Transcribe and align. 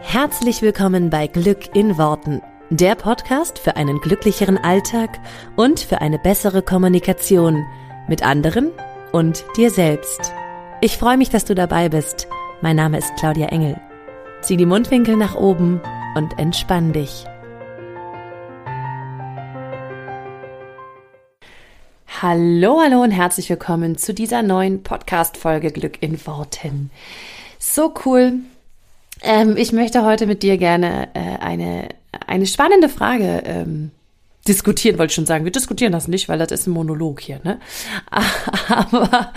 Herzlich 0.00 0.62
willkommen 0.62 1.10
bei 1.10 1.26
Glück 1.26 1.74
in 1.74 1.98
Worten, 1.98 2.40
der 2.70 2.94
Podcast 2.94 3.58
für 3.58 3.76
einen 3.76 4.00
glücklicheren 4.00 4.56
Alltag 4.56 5.18
und 5.56 5.80
für 5.80 6.00
eine 6.00 6.18
bessere 6.18 6.62
Kommunikation 6.62 7.66
mit 8.06 8.22
anderen 8.22 8.70
und 9.12 9.44
dir 9.56 9.70
selbst. 9.70 10.32
Ich 10.80 10.96
freue 10.96 11.18
mich, 11.18 11.30
dass 11.30 11.44
du 11.44 11.54
dabei 11.54 11.88
bist. 11.88 12.28
Mein 12.62 12.76
Name 12.76 12.98
ist 12.98 13.12
Claudia 13.18 13.48
Engel. 13.48 13.78
Zieh 14.40 14.56
die 14.56 14.66
Mundwinkel 14.66 15.16
nach 15.16 15.34
oben 15.34 15.80
und 16.14 16.38
entspann 16.38 16.92
dich. 16.92 17.24
Hallo, 22.22 22.80
hallo 22.80 23.02
und 23.02 23.10
herzlich 23.10 23.50
willkommen 23.50 23.98
zu 23.98 24.14
dieser 24.14 24.42
neuen 24.42 24.82
Podcast-Folge 24.82 25.72
Glück 25.72 26.02
in 26.02 26.24
Worten. 26.26 26.90
So 27.58 27.92
cool, 28.04 28.40
ähm, 29.22 29.56
ich 29.56 29.72
möchte 29.72 30.04
heute 30.04 30.26
mit 30.26 30.42
dir 30.42 30.58
gerne 30.58 31.08
äh, 31.14 31.38
eine, 31.40 31.88
eine 32.26 32.46
spannende 32.46 32.88
Frage 32.88 33.42
ähm, 33.44 33.90
diskutieren, 34.46 34.98
wollte 34.98 35.10
ich 35.10 35.14
schon 35.14 35.26
sagen. 35.26 35.44
Wir 35.44 35.52
diskutieren 35.52 35.92
das 35.92 36.08
nicht, 36.08 36.28
weil 36.28 36.38
das 36.38 36.50
ist 36.50 36.66
ein 36.66 36.72
Monolog 36.72 37.20
hier, 37.20 37.40
ne? 37.44 37.60
Aber 38.68 39.32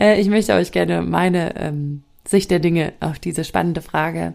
äh, 0.00 0.20
ich 0.20 0.28
möchte 0.28 0.54
euch 0.54 0.72
gerne 0.72 1.02
meine 1.02 1.56
ähm, 1.56 2.02
Sicht 2.26 2.50
der 2.50 2.58
Dinge 2.58 2.94
auf 3.00 3.18
diese 3.18 3.44
spannende 3.44 3.82
Frage 3.82 4.34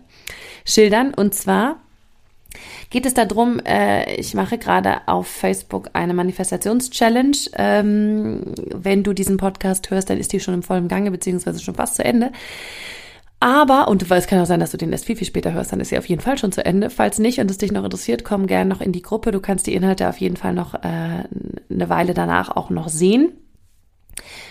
schildern. 0.66 1.14
Und 1.14 1.34
zwar 1.34 1.78
geht 2.90 3.06
es 3.06 3.14
darum, 3.14 3.60
äh, 3.66 4.16
ich 4.16 4.34
mache 4.34 4.58
gerade 4.58 5.08
auf 5.08 5.28
Facebook 5.28 5.90
eine 5.94 6.14
Manifestations-Challenge. 6.14 7.38
Ähm, 7.56 8.42
wenn 8.56 9.04
du 9.04 9.14
diesen 9.14 9.38
Podcast 9.38 9.90
hörst, 9.90 10.10
dann 10.10 10.18
ist 10.18 10.34
die 10.34 10.40
schon 10.40 10.54
im 10.54 10.64
vollen 10.64 10.88
Gange, 10.88 11.12
beziehungsweise 11.12 11.60
schon 11.60 11.76
fast 11.76 11.96
zu 11.96 12.06
Ende. 12.06 12.32
Aber, 13.42 13.88
und 13.88 14.10
es 14.12 14.28
kann 14.28 14.40
auch 14.42 14.46
sein, 14.46 14.60
dass 14.60 14.72
du 14.72 14.78
den 14.78 14.92
erst 14.92 15.06
viel, 15.06 15.16
viel 15.16 15.28
später 15.28 15.54
hörst, 15.54 15.72
dann 15.72 15.80
ist 15.80 15.90
sie 15.90 15.98
auf 15.98 16.10
jeden 16.10 16.22
Fall 16.22 16.38
schon 16.38 16.52
zu 16.52 16.66
Ende. 16.66 16.90
Falls 16.90 17.20
nicht 17.20 17.40
und 17.40 17.50
es 17.50 17.58
dich 17.58 17.72
noch 17.72 17.86
interessiert, 17.86 18.26
komm 18.26 18.48
gerne 18.48 18.70
noch 18.70 18.82
in 18.82 18.92
die 18.92 19.02
Gruppe. 19.02 19.32
Du 19.32 19.40
kannst 19.40 19.66
die 19.68 19.74
Inhalte 19.74 20.10
auf 20.10 20.18
jeden 20.18 20.36
Fall 20.36 20.54
noch 20.54 20.74
äh, 20.74 21.24
eine 21.70 21.90
Weile 21.90 22.14
danach 22.14 22.56
auch 22.56 22.70
noch 22.70 22.90
sehen. 22.90 23.32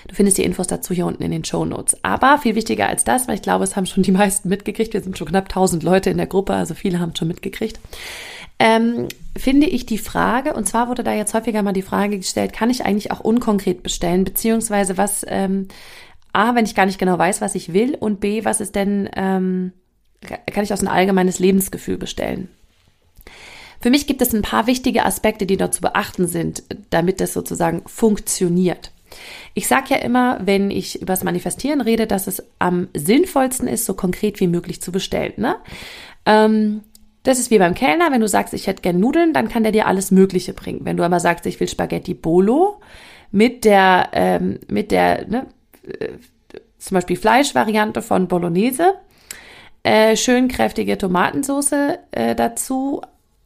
Du 0.08 0.14
findest 0.14 0.38
die 0.38 0.44
Infos 0.44 0.66
dazu 0.66 0.94
hier 0.94 1.04
unten 1.04 1.22
in 1.22 1.30
den 1.30 1.44
Show 1.44 1.66
Notes. 1.66 2.02
Aber 2.02 2.38
viel 2.38 2.54
wichtiger 2.54 2.88
als 2.88 3.04
das, 3.04 3.28
weil 3.28 3.34
ich 3.34 3.42
glaube, 3.42 3.64
es 3.64 3.76
haben 3.76 3.84
schon 3.84 4.02
die 4.02 4.12
meisten 4.12 4.48
mitgekriegt. 4.48 4.94
Wir 4.94 5.02
sind 5.02 5.18
schon 5.18 5.28
knapp 5.28 5.44
1000 5.44 5.82
Leute 5.82 6.08
in 6.08 6.16
der 6.16 6.26
Gruppe, 6.26 6.54
also 6.54 6.74
viele 6.74 6.98
haben 6.98 7.14
schon 7.14 7.28
mitgekriegt. 7.28 7.78
Ähm, 8.58 9.06
finde 9.36 9.68
ich 9.68 9.86
die 9.86 9.98
Frage, 9.98 10.54
und 10.54 10.66
zwar 10.66 10.88
wurde 10.88 11.04
da 11.04 11.12
jetzt 11.12 11.32
häufiger 11.32 11.62
mal 11.62 11.72
die 11.72 11.82
Frage 11.82 12.16
gestellt, 12.18 12.52
kann 12.52 12.70
ich 12.70 12.84
eigentlich 12.84 13.12
auch 13.12 13.20
unkonkret 13.20 13.84
bestellen, 13.84 14.24
beziehungsweise 14.24 14.96
was, 14.96 15.24
ähm, 15.28 15.68
A, 16.32 16.54
wenn 16.54 16.64
ich 16.64 16.74
gar 16.74 16.86
nicht 16.86 16.98
genau 16.98 17.18
weiß, 17.18 17.40
was 17.40 17.54
ich 17.54 17.72
will 17.72 17.94
und 17.94 18.20
B, 18.20 18.44
was 18.44 18.60
ist 18.60 18.74
denn, 18.74 19.08
ähm, 19.16 19.72
kann 20.20 20.64
ich 20.64 20.72
aus 20.72 20.82
ein 20.82 20.88
allgemeines 20.88 21.38
Lebensgefühl 21.38 21.96
bestellen. 21.96 22.48
Für 23.80 23.90
mich 23.90 24.06
gibt 24.06 24.22
es 24.22 24.34
ein 24.34 24.42
paar 24.42 24.66
wichtige 24.66 25.04
Aspekte, 25.04 25.46
die 25.46 25.56
dort 25.56 25.74
zu 25.74 25.80
beachten 25.80 26.26
sind, 26.26 26.64
damit 26.90 27.20
das 27.20 27.32
sozusagen 27.32 27.82
funktioniert. 27.86 28.92
Ich 29.54 29.68
sage 29.68 29.86
ja 29.90 29.96
immer, 29.96 30.40
wenn 30.44 30.70
ich 30.70 31.00
über 31.00 31.12
das 31.12 31.24
Manifestieren 31.24 31.80
rede, 31.80 32.06
dass 32.06 32.26
es 32.26 32.42
am 32.58 32.88
sinnvollsten 32.94 33.68
ist, 33.68 33.84
so 33.84 33.94
konkret 33.94 34.40
wie 34.40 34.46
möglich 34.48 34.82
zu 34.82 34.92
bestellen. 34.92 35.32
Ne? 35.36 35.56
Ähm, 36.26 36.82
das 37.22 37.38
ist 37.38 37.50
wie 37.50 37.58
beim 37.58 37.74
Kellner, 37.74 38.10
wenn 38.10 38.20
du 38.20 38.28
sagst, 38.28 38.54
ich 38.54 38.66
hätte 38.66 38.82
gern 38.82 39.00
Nudeln, 39.00 39.32
dann 39.32 39.48
kann 39.48 39.62
der 39.62 39.72
dir 39.72 39.86
alles 39.86 40.10
Mögliche 40.10 40.52
bringen. 40.52 40.80
Wenn 40.84 40.96
du 40.96 41.04
aber 41.04 41.20
sagst, 41.20 41.46
ich 41.46 41.58
will 41.60 41.68
Spaghetti 41.68 42.14
Bolo 42.14 42.80
mit 43.30 43.64
der, 43.64 44.08
ähm, 44.12 44.58
mit 44.68 44.90
der, 44.90 45.26
ne, 45.28 45.46
zum 46.78 46.94
Beispiel 46.94 47.16
Fleischvariante 47.16 48.02
von 48.02 48.28
Bolognese, 48.28 48.94
äh, 49.82 50.16
schön 50.16 50.48
kräftige 50.48 50.98
Tomatensauce 50.98 51.98
äh, 52.10 52.34
dazu 52.34 53.02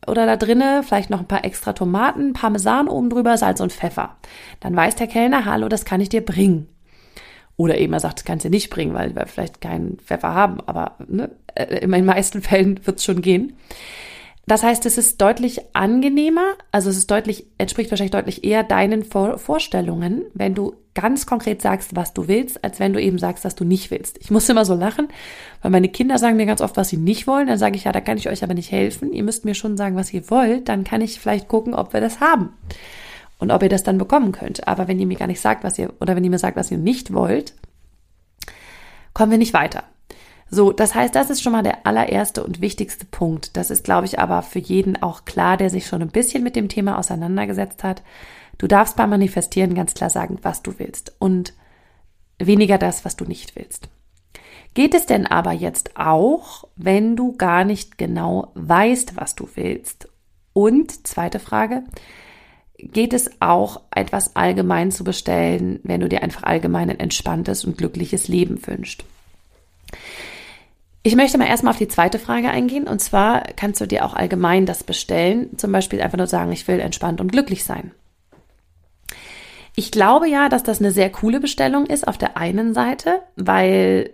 oder 0.06 0.26
da 0.26 0.36
drinnen, 0.36 0.82
vielleicht 0.82 1.10
noch 1.10 1.20
ein 1.20 1.28
paar 1.28 1.44
extra 1.44 1.72
Tomaten, 1.72 2.32
Parmesan 2.32 2.88
oben 2.88 3.10
drüber, 3.10 3.36
Salz 3.36 3.60
und 3.60 3.72
Pfeffer. 3.72 4.16
Dann 4.60 4.74
weiß 4.74 4.96
der 4.96 5.06
Kellner, 5.06 5.44
hallo, 5.44 5.68
das 5.68 5.84
kann 5.84 6.00
ich 6.00 6.08
dir 6.08 6.24
bringen. 6.24 6.68
Oder 7.56 7.78
eben 7.78 7.92
er 7.92 8.00
sagt, 8.00 8.18
das 8.18 8.24
kannst 8.24 8.44
du 8.44 8.50
nicht 8.50 8.70
bringen, 8.70 8.94
weil 8.94 9.14
wir 9.14 9.26
vielleicht 9.26 9.60
keinen 9.60 9.98
Pfeffer 9.98 10.34
haben, 10.34 10.58
aber 10.66 10.96
ne, 11.06 11.30
äh, 11.54 11.78
in 11.78 11.92
den 11.92 12.04
meisten 12.04 12.42
Fällen 12.42 12.84
wird 12.84 12.98
es 12.98 13.04
schon 13.04 13.22
gehen. 13.22 13.56
Das 14.46 14.64
heißt, 14.64 14.84
es 14.86 14.98
ist 14.98 15.20
deutlich 15.20 15.60
angenehmer, 15.72 16.54
also 16.72 16.90
es 16.90 16.96
ist 16.96 17.10
deutlich, 17.10 17.46
entspricht 17.58 17.90
wahrscheinlich 17.90 18.10
deutlich 18.10 18.42
eher 18.42 18.64
deinen 18.64 19.04
Vor 19.04 19.38
Vorstellungen, 19.38 20.24
wenn 20.34 20.54
du 20.54 20.74
ganz 20.94 21.26
konkret 21.26 21.62
sagst, 21.62 21.96
was 21.96 22.12
du 22.12 22.28
willst, 22.28 22.62
als 22.64 22.78
wenn 22.78 22.92
du 22.92 23.00
eben 23.00 23.18
sagst, 23.18 23.44
was 23.44 23.54
du 23.54 23.64
nicht 23.64 23.90
willst. 23.90 24.18
Ich 24.20 24.30
muss 24.30 24.48
immer 24.48 24.64
so 24.64 24.74
lachen, 24.74 25.08
weil 25.62 25.70
meine 25.70 25.88
Kinder 25.88 26.18
sagen 26.18 26.36
mir 26.36 26.46
ganz 26.46 26.60
oft, 26.60 26.76
was 26.76 26.90
sie 26.90 26.98
nicht 26.98 27.26
wollen. 27.26 27.46
Dann 27.46 27.58
sage 27.58 27.76
ich, 27.76 27.84
ja, 27.84 27.92
da 27.92 28.00
kann 28.00 28.18
ich 28.18 28.28
euch 28.28 28.44
aber 28.44 28.54
nicht 28.54 28.70
helfen. 28.70 29.12
Ihr 29.12 29.22
müsst 29.22 29.44
mir 29.44 29.54
schon 29.54 29.76
sagen, 29.76 29.96
was 29.96 30.12
ihr 30.12 30.28
wollt. 30.30 30.68
Dann 30.68 30.84
kann 30.84 31.00
ich 31.00 31.18
vielleicht 31.18 31.48
gucken, 31.48 31.74
ob 31.74 31.92
wir 31.92 32.00
das 32.00 32.20
haben 32.20 32.50
und 33.38 33.50
ob 33.50 33.62
ihr 33.62 33.68
das 33.68 33.82
dann 33.82 33.98
bekommen 33.98 34.32
könnt. 34.32 34.68
Aber 34.68 34.86
wenn 34.86 35.00
ihr 35.00 35.06
mir 35.06 35.18
gar 35.18 35.26
nicht 35.26 35.40
sagt, 35.40 35.64
was 35.64 35.78
ihr, 35.78 35.92
oder 36.00 36.14
wenn 36.14 36.24
ihr 36.24 36.30
mir 36.30 36.38
sagt, 36.38 36.56
was 36.56 36.70
ihr 36.70 36.78
nicht 36.78 37.12
wollt, 37.12 37.54
kommen 39.14 39.30
wir 39.30 39.38
nicht 39.38 39.54
weiter. 39.54 39.84
So, 40.54 40.70
das 40.70 40.94
heißt, 40.94 41.14
das 41.14 41.30
ist 41.30 41.42
schon 41.42 41.52
mal 41.52 41.62
der 41.62 41.86
allererste 41.86 42.44
und 42.44 42.60
wichtigste 42.60 43.06
Punkt. 43.06 43.56
Das 43.56 43.70
ist, 43.70 43.84
glaube 43.84 44.04
ich, 44.04 44.18
aber 44.18 44.42
für 44.42 44.58
jeden 44.58 45.02
auch 45.02 45.24
klar, 45.24 45.56
der 45.56 45.70
sich 45.70 45.86
schon 45.86 46.02
ein 46.02 46.10
bisschen 46.10 46.42
mit 46.42 46.56
dem 46.56 46.68
Thema 46.68 46.98
auseinandergesetzt 46.98 47.82
hat. 47.82 48.02
Du 48.58 48.66
darfst 48.66 48.96
beim 48.96 49.10
Manifestieren 49.10 49.74
ganz 49.74 49.94
klar 49.94 50.10
sagen, 50.10 50.38
was 50.42 50.62
du 50.62 50.78
willst 50.78 51.14
und 51.18 51.54
weniger 52.38 52.78
das, 52.78 53.04
was 53.04 53.16
du 53.16 53.24
nicht 53.24 53.56
willst. 53.56 53.88
Geht 54.74 54.94
es 54.94 55.06
denn 55.06 55.26
aber 55.26 55.52
jetzt 55.52 55.96
auch, 55.96 56.64
wenn 56.76 57.14
du 57.16 57.36
gar 57.36 57.64
nicht 57.64 57.98
genau 57.98 58.52
weißt, 58.54 59.16
was 59.16 59.34
du 59.34 59.48
willst? 59.54 60.08
Und 60.54 61.06
zweite 61.06 61.38
Frage, 61.38 61.82
geht 62.78 63.12
es 63.12 63.30
auch 63.40 63.82
etwas 63.90 64.34
allgemein 64.34 64.90
zu 64.90 65.04
bestellen, 65.04 65.80
wenn 65.82 66.00
du 66.00 66.08
dir 66.08 66.22
einfach 66.22 66.42
allgemein 66.42 66.90
ein 66.90 67.00
entspanntes 67.00 67.64
und 67.64 67.76
glückliches 67.78 68.28
Leben 68.28 68.66
wünschst? 68.66 69.04
Ich 71.04 71.16
möchte 71.16 71.36
mal 71.36 71.48
erstmal 71.48 71.72
auf 71.72 71.78
die 71.78 71.88
zweite 71.88 72.18
Frage 72.18 72.48
eingehen. 72.48 72.86
Und 72.86 73.00
zwar 73.00 73.42
kannst 73.56 73.80
du 73.80 73.86
dir 73.86 74.04
auch 74.04 74.14
allgemein 74.14 74.66
das 74.66 74.84
bestellen. 74.84 75.58
Zum 75.58 75.72
Beispiel 75.72 76.00
einfach 76.00 76.18
nur 76.18 76.28
sagen, 76.28 76.52
ich 76.52 76.68
will 76.68 76.78
entspannt 76.78 77.20
und 77.20 77.32
glücklich 77.32 77.64
sein. 77.64 77.90
Ich 79.74 79.90
glaube 79.90 80.28
ja, 80.28 80.48
dass 80.48 80.62
das 80.62 80.80
eine 80.80 80.90
sehr 80.90 81.10
coole 81.10 81.40
Bestellung 81.40 81.86
ist 81.86 82.06
auf 82.06 82.18
der 82.18 82.36
einen 82.36 82.74
Seite, 82.74 83.22
weil 83.36 84.10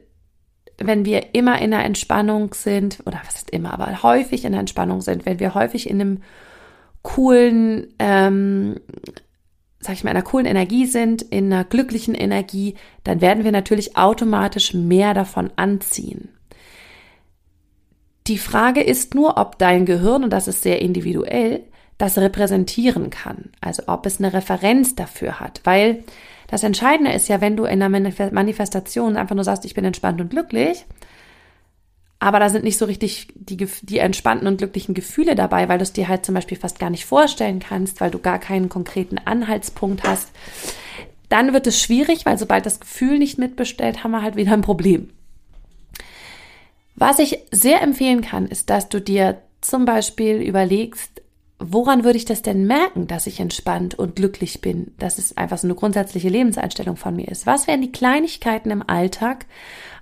wenn 0.78 1.04
wir 1.04 1.34
immer 1.34 1.60
in 1.60 1.72
der 1.72 1.84
Entspannung 1.84 2.54
sind, 2.54 3.00
oder 3.04 3.20
was 3.26 3.34
ist 3.34 3.50
immer, 3.50 3.72
aber 3.72 4.02
häufig 4.02 4.44
in 4.44 4.52
der 4.52 4.60
Entspannung 4.60 5.00
sind, 5.00 5.26
wenn 5.26 5.41
wir 5.41 5.54
häufig 5.54 5.91
in 5.91 6.00
einem 6.00 6.22
coolen, 7.02 7.94
ähm, 7.98 8.76
sag 9.80 9.94
ich 9.94 10.04
mal, 10.04 10.10
einer 10.10 10.22
coolen 10.22 10.47
Energie 10.47 10.86
sind, 10.86 11.22
in 11.22 11.52
einer 11.52 11.64
glücklichen 11.64 12.14
Energie, 12.14 12.74
dann 13.02 13.20
werden 13.20 13.42
wir 13.42 13.52
natürlich 13.52 13.97
automatisch 13.97 14.74
mehr 14.74 15.14
davon 15.14 15.50
anziehen. 15.56 16.28
Die 18.28 18.38
Frage 18.38 18.82
ist 18.82 19.14
nur, 19.14 19.38
ob 19.38 19.58
dein 19.58 19.86
Gehirn, 19.86 20.22
und 20.22 20.30
das 20.30 20.47
ist 20.47 20.62
sehr 20.62 20.80
individuell, 20.80 21.64
das 21.98 22.16
repräsentieren 22.16 23.10
kann. 23.10 23.50
Also 23.60 23.82
ob 23.86 24.06
es 24.06 24.19
eine 24.19 24.32
Referenz 24.32 24.94
dafür 24.94 25.41
hat. 25.41 25.60
Weil 25.64 26.04
das 26.47 26.62
Entscheidende 26.62 27.12
ist 27.12 27.28
ja, 27.28 27.41
wenn 27.41 27.56
du 27.56 27.64
in 27.64 27.82
einer 27.82 28.31
Manifestation 28.31 29.16
einfach 29.16 29.34
nur 29.34 29.44
sagst, 29.44 29.64
ich 29.64 29.75
bin 29.75 29.84
entspannt 29.84 30.20
und 30.20 30.31
glücklich, 30.31 30.86
aber 32.20 32.41
da 32.41 32.48
sind 32.48 32.64
nicht 32.64 32.78
so 32.78 32.84
richtig 32.84 33.28
die, 33.34 33.56
die 33.82 33.98
entspannten 33.98 34.48
und 34.48 34.59
glücklichen 34.59 34.94
Gefühle 34.94 35.36
dabei, 35.36 35.69
weil 35.69 35.78
du 35.78 35.84
es 35.84 35.92
dir 35.92 36.09
halt 36.09 36.26
zum 36.26 36.34
Beispiel 36.34 36.59
fast 36.59 36.78
gar 36.78 36.91
nicht 36.91 37.04
vorstellen 37.04 37.60
kannst, 37.60 38.00
weil 38.00 38.10
du 38.10 38.19
gar 38.19 38.38
keinen 38.38 38.69
konkreten 38.69 39.19
Anhaltspunkt 39.19 40.03
hast. 40.03 40.30
Dann 41.28 41.53
wird 41.53 41.66
es 41.66 41.80
schwierig, 41.80 42.26
weil 42.26 42.38
sobald 42.38 42.66
das 42.66 42.80
Gefühl 42.80 43.19
nicht 43.19 43.38
mitbestellt, 43.38 44.03
haben 44.03 44.10
wir 44.10 44.22
halt 44.22 44.36
wieder 44.36 44.53
ein 44.53 44.62
Problem. 44.62 45.10
Was 46.97 47.20
ich 47.20 47.38
sehr 47.53 47.82
empfehlen 47.82 48.22
kann, 48.22 48.47
ist, 48.47 48.71
dass 48.71 48.89
du 48.89 49.00
dir 49.00 49.41
zum 49.60 49.84
Beispiel 49.84 50.36
überlegst, 50.36 51.22
woran 51.59 52.05
würde 52.05 52.19
ich 52.19 52.25
das 52.25 52.43
denn 52.43 52.66
merken, 52.66 53.07
dass 53.07 53.27
ich 53.27 53.41
entspannt 53.41 53.95
und 53.97 54.16
glücklich 54.16 54.60
bin, 54.60 54.93
dass 54.99 55.19
es 55.19 55.37
einfach 55.37 55.59
so 55.59 55.66
eine 55.66 55.75
grundsätzliche 55.75 56.28
Lebenseinstellung 56.28 56.97
von 56.97 57.16
mir 57.16 57.28
ist. 57.28 57.47
Was 57.47 57.66
wären 57.66 57.83
die 57.83 57.93
Kleinigkeiten 57.93 58.71
im 58.71 58.89
Alltag, 58.89 59.47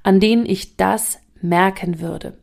an 0.03 0.21
denen 0.21 0.47
ich 0.47 0.77
das 0.77 1.19
merken 1.41 2.01
würde? 2.01 2.37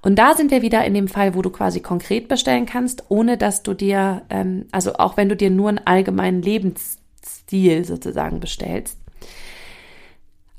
Und 0.00 0.16
da 0.16 0.34
sind 0.34 0.50
wir 0.50 0.62
wieder 0.62 0.84
in 0.84 0.94
dem 0.94 1.08
Fall, 1.08 1.34
wo 1.34 1.42
du 1.42 1.50
quasi 1.50 1.80
konkret 1.80 2.28
bestellen 2.28 2.66
kannst, 2.66 3.04
ohne 3.08 3.36
dass 3.36 3.62
du 3.62 3.74
dir, 3.74 4.22
ähm, 4.30 4.66
also 4.70 4.94
auch 4.94 5.16
wenn 5.16 5.28
du 5.28 5.36
dir 5.36 5.50
nur 5.50 5.68
einen 5.68 5.80
allgemeinen 5.84 6.42
Lebensstil 6.42 7.84
sozusagen 7.84 8.40
bestellst. 8.40 8.98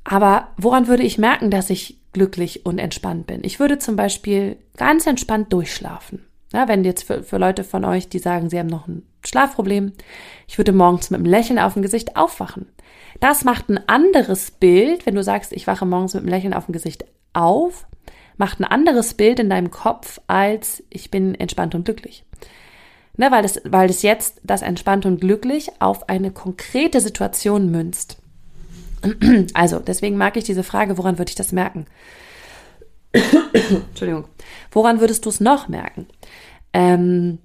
Aber 0.03 0.49
woran 0.57 0.87
würde 0.87 1.03
ich 1.03 1.17
merken, 1.17 1.51
dass 1.51 1.69
ich 1.69 1.99
glücklich 2.11 2.65
und 2.65 2.79
entspannt 2.79 3.27
bin. 3.27 3.41
Ich 3.43 3.59
würde 3.59 3.77
zum 3.77 3.95
Beispiel 3.95 4.57
ganz 4.75 5.05
entspannt 5.05 5.53
durchschlafen. 5.53 6.25
Ja, 6.53 6.67
wenn 6.67 6.83
jetzt 6.83 7.03
für, 7.03 7.23
für 7.23 7.37
Leute 7.37 7.63
von 7.63 7.85
euch, 7.85 8.09
die 8.09 8.19
sagen, 8.19 8.49
sie 8.49 8.57
haben 8.57 8.67
noch 8.67 8.87
ein 8.87 9.03
Schlafproblem, 9.25 9.93
ich 10.47 10.57
würde 10.57 10.71
morgens 10.71 11.09
mit 11.11 11.19
einem 11.19 11.29
Lächeln 11.29 11.59
auf 11.59 11.73
dem 11.73 11.83
Gesicht 11.83 12.15
aufwachen. 12.15 12.67
Das 13.19 13.43
macht 13.43 13.69
ein 13.69 13.79
anderes 13.87 14.51
Bild, 14.51 15.05
wenn 15.05 15.15
du 15.15 15.23
sagst, 15.23 15.51
ich 15.53 15.67
wache 15.67 15.85
morgens 15.85 16.13
mit 16.13 16.23
einem 16.23 16.31
Lächeln 16.31 16.53
auf 16.53 16.65
dem 16.65 16.73
Gesicht 16.73 17.05
auf, 17.33 17.85
macht 18.37 18.59
ein 18.59 18.65
anderes 18.65 19.13
Bild 19.13 19.39
in 19.39 19.49
deinem 19.49 19.69
Kopf 19.69 20.19
als 20.27 20.83
ich 20.89 21.11
bin 21.11 21.35
entspannt 21.35 21.75
und 21.75 21.85
glücklich. 21.85 22.23
Ne, 23.17 23.31
weil, 23.31 23.43
es, 23.43 23.61
weil 23.65 23.89
es 23.89 24.01
jetzt 24.01 24.39
das 24.43 24.61
entspannt 24.61 25.05
und 25.05 25.19
glücklich 25.19 25.69
auf 25.79 26.07
eine 26.07 26.31
konkrete 26.31 27.01
Situation 27.01 27.69
münzt. 27.69 28.17
Also, 29.53 29.79
deswegen 29.79 30.17
mag 30.17 30.35
ich 30.37 30.43
diese 30.43 30.63
Frage, 30.63 30.97
woran 30.97 31.17
würde 31.17 31.29
ich 31.29 31.35
das 31.35 31.51
merken? 31.51 31.85
Entschuldigung. 33.11 34.25
Woran 34.71 34.99
würdest 34.99 35.25
du 35.25 35.29
es 35.29 35.39
noch 35.39 35.67
merken? 35.67 36.07
Ähm, 36.73 37.39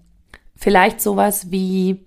vielleicht 0.57 1.01
sowas 1.01 1.51
wie, 1.51 2.07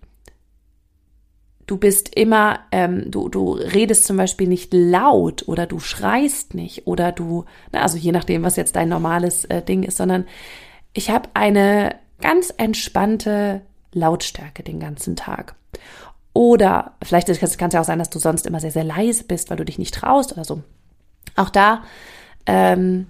du 1.65 1.77
bist 1.77 2.15
immer, 2.15 2.59
ähm, 2.71 3.11
du, 3.11 3.29
du 3.29 3.53
redest 3.53 4.05
zum 4.05 4.17
Beispiel 4.17 4.47
nicht 4.47 4.73
laut 4.73 5.47
oder 5.47 5.65
du 5.65 5.79
schreist 5.79 6.53
nicht 6.53 6.87
oder 6.87 7.11
du, 7.11 7.45
na, 7.71 7.81
also 7.81 7.97
je 7.97 8.11
nachdem, 8.11 8.43
was 8.43 8.55
jetzt 8.55 8.75
dein 8.75 8.89
normales 8.89 9.45
äh, 9.45 9.61
Ding 9.61 9.83
ist, 9.83 9.97
sondern 9.97 10.25
ich 10.93 11.09
habe 11.09 11.29
eine 11.33 11.95
ganz 12.21 12.53
entspannte 12.57 13.61
Lautstärke 13.93 14.63
den 14.63 14.79
ganzen 14.79 15.15
Tag. 15.15 15.55
Oder 16.33 16.93
vielleicht 17.03 17.27
kann 17.27 17.67
es 17.67 17.73
ja 17.73 17.81
auch 17.81 17.85
sein, 17.85 17.99
dass 17.99 18.11
du 18.11 18.19
sonst 18.19 18.45
immer 18.45 18.59
sehr, 18.59 18.71
sehr 18.71 18.83
leise 18.83 19.23
bist, 19.23 19.49
weil 19.49 19.57
du 19.57 19.65
dich 19.65 19.79
nicht 19.79 19.93
traust 19.93 20.33
oder 20.33 20.45
so. 20.45 20.61
Auch 21.35 21.49
da 21.49 21.83
ähm, 22.45 23.07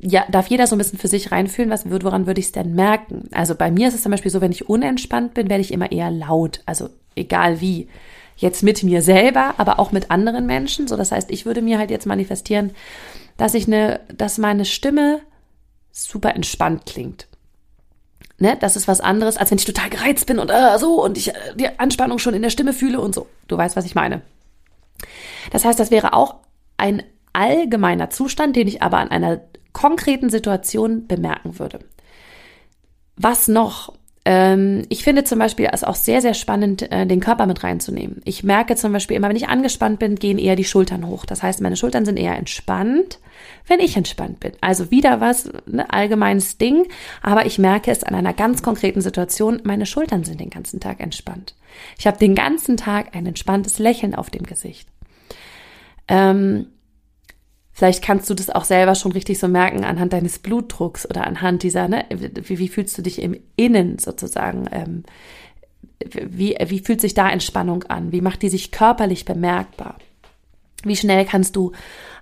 ja, 0.00 0.24
darf 0.30 0.46
jeder 0.46 0.66
so 0.66 0.76
ein 0.76 0.78
bisschen 0.78 0.98
für 0.98 1.08
sich 1.08 1.32
reinfühlen, 1.32 1.70
was 1.70 1.90
woran 1.90 2.26
würde 2.26 2.40
ich 2.40 2.46
es 2.46 2.52
denn 2.52 2.74
merken? 2.74 3.28
Also 3.32 3.54
bei 3.54 3.70
mir 3.70 3.88
ist 3.88 3.94
es 3.94 4.02
zum 4.02 4.12
Beispiel 4.12 4.30
so, 4.30 4.40
wenn 4.40 4.52
ich 4.52 4.68
unentspannt 4.68 5.34
bin, 5.34 5.50
werde 5.50 5.60
ich 5.60 5.72
immer 5.72 5.90
eher 5.90 6.10
laut. 6.10 6.60
Also 6.66 6.90
egal 7.16 7.60
wie. 7.60 7.88
Jetzt 8.36 8.62
mit 8.62 8.84
mir 8.84 9.02
selber, 9.02 9.54
aber 9.58 9.80
auch 9.80 9.90
mit 9.90 10.12
anderen 10.12 10.46
Menschen. 10.46 10.86
So, 10.86 10.96
das 10.96 11.10
heißt, 11.10 11.28
ich 11.32 11.44
würde 11.44 11.60
mir 11.60 11.78
halt 11.78 11.90
jetzt 11.90 12.06
manifestieren, 12.06 12.70
dass 13.36 13.54
ich 13.54 13.66
eine, 13.66 13.98
dass 14.16 14.38
meine 14.38 14.64
Stimme 14.64 15.20
super 15.90 16.36
entspannt 16.36 16.86
klingt. 16.86 17.26
Ne, 18.40 18.56
das 18.60 18.76
ist 18.76 18.86
was 18.86 19.00
anderes, 19.00 19.36
als 19.36 19.50
wenn 19.50 19.58
ich 19.58 19.64
total 19.64 19.90
gereizt 19.90 20.26
bin 20.26 20.38
und 20.38 20.48
äh, 20.50 20.78
so 20.78 21.02
und 21.02 21.18
ich 21.18 21.30
äh, 21.30 21.56
die 21.56 21.76
Anspannung 21.80 22.20
schon 22.20 22.34
in 22.34 22.42
der 22.42 22.50
Stimme 22.50 22.72
fühle 22.72 23.00
und 23.00 23.12
so. 23.12 23.26
Du 23.48 23.56
weißt, 23.56 23.74
was 23.74 23.84
ich 23.84 23.96
meine. 23.96 24.22
Das 25.50 25.64
heißt, 25.64 25.80
das 25.80 25.90
wäre 25.90 26.12
auch 26.12 26.36
ein 26.76 27.02
allgemeiner 27.32 28.10
Zustand, 28.10 28.54
den 28.54 28.68
ich 28.68 28.80
aber 28.80 28.98
an 28.98 29.10
einer 29.10 29.40
konkreten 29.78 30.28
Situation 30.28 31.06
bemerken 31.06 31.60
würde. 31.60 31.78
Was 33.16 33.46
noch? 33.46 33.94
Ähm, 34.24 34.82
ich 34.88 35.04
finde 35.04 35.22
zum 35.22 35.38
Beispiel 35.38 35.68
es 35.72 35.84
auch 35.84 35.94
sehr, 35.94 36.20
sehr 36.20 36.34
spannend, 36.34 36.90
äh, 36.90 37.06
den 37.06 37.20
Körper 37.20 37.46
mit 37.46 37.62
reinzunehmen. 37.62 38.20
Ich 38.24 38.42
merke 38.42 38.74
zum 38.74 38.92
Beispiel 38.92 39.16
immer, 39.16 39.28
wenn 39.28 39.36
ich 39.36 39.46
angespannt 39.46 40.00
bin, 40.00 40.16
gehen 40.16 40.38
eher 40.38 40.56
die 40.56 40.64
Schultern 40.64 41.06
hoch. 41.06 41.24
Das 41.26 41.44
heißt, 41.44 41.60
meine 41.60 41.76
Schultern 41.76 42.04
sind 42.04 42.16
eher 42.16 42.36
entspannt, 42.36 43.20
wenn 43.68 43.78
ich 43.78 43.96
entspannt 43.96 44.40
bin. 44.40 44.50
Also 44.60 44.90
wieder 44.90 45.20
was, 45.20 45.46
ein 45.46 45.76
ne, 45.76 45.92
allgemeines 45.92 46.58
Ding, 46.58 46.88
aber 47.22 47.46
ich 47.46 47.60
merke 47.60 47.92
es 47.92 48.02
an 48.02 48.16
einer 48.16 48.34
ganz 48.34 48.62
konkreten 48.62 49.00
Situation, 49.00 49.60
meine 49.62 49.86
Schultern 49.86 50.24
sind 50.24 50.40
den 50.40 50.50
ganzen 50.50 50.80
Tag 50.80 50.98
entspannt. 50.98 51.54
Ich 51.96 52.08
habe 52.08 52.18
den 52.18 52.34
ganzen 52.34 52.76
Tag 52.76 53.14
ein 53.14 53.26
entspanntes 53.26 53.78
Lächeln 53.78 54.16
auf 54.16 54.28
dem 54.28 54.42
Gesicht. 54.42 54.88
Ähm, 56.08 56.66
Vielleicht 57.78 58.02
kannst 58.02 58.28
du 58.28 58.34
das 58.34 58.50
auch 58.50 58.64
selber 58.64 58.96
schon 58.96 59.12
richtig 59.12 59.38
so 59.38 59.46
merken 59.46 59.84
anhand 59.84 60.12
deines 60.12 60.40
Blutdrucks 60.40 61.08
oder 61.08 61.24
anhand 61.24 61.62
dieser, 61.62 61.86
ne, 61.86 62.06
wie, 62.10 62.58
wie 62.58 62.66
fühlst 62.66 62.98
du 62.98 63.02
dich 63.02 63.22
im 63.22 63.38
Innen 63.54 64.00
sozusagen? 64.00 64.68
Ähm, 64.72 65.04
wie, 66.10 66.56
wie 66.60 66.80
fühlt 66.80 67.00
sich 67.00 67.14
da 67.14 67.30
Entspannung 67.30 67.84
an? 67.84 68.10
Wie 68.10 68.20
macht 68.20 68.42
die 68.42 68.48
sich 68.48 68.72
körperlich 68.72 69.24
bemerkbar? 69.24 69.96
Wie 70.82 70.96
schnell 70.96 71.24
kannst 71.24 71.54
du 71.54 71.70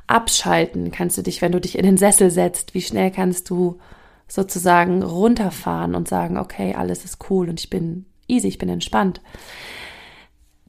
abschalten? 0.07 0.91
Kannst 0.91 1.17
du 1.17 1.23
dich, 1.23 1.41
wenn 1.41 1.53
du 1.53 1.61
dich 1.63 1.79
in 1.79 1.87
den 1.87 1.97
Sessel 1.97 2.31
setzt, 2.31 2.75
wie 2.75 2.83
schnell 2.83 3.11
kannst 3.11 3.49
du 3.49 3.79
sozusagen 4.29 5.03
runterfahren 5.03 5.95
und 5.95 6.07
sagen, 6.07 6.37
okay, 6.37 6.75
alles 6.75 7.03
ist 7.07 7.31
cool 7.31 7.49
und 7.49 7.61
ich 7.61 7.71
bin 7.71 8.05
easy, 8.29 8.49
ich 8.49 8.59
bin 8.59 8.69
entspannt. 8.69 9.23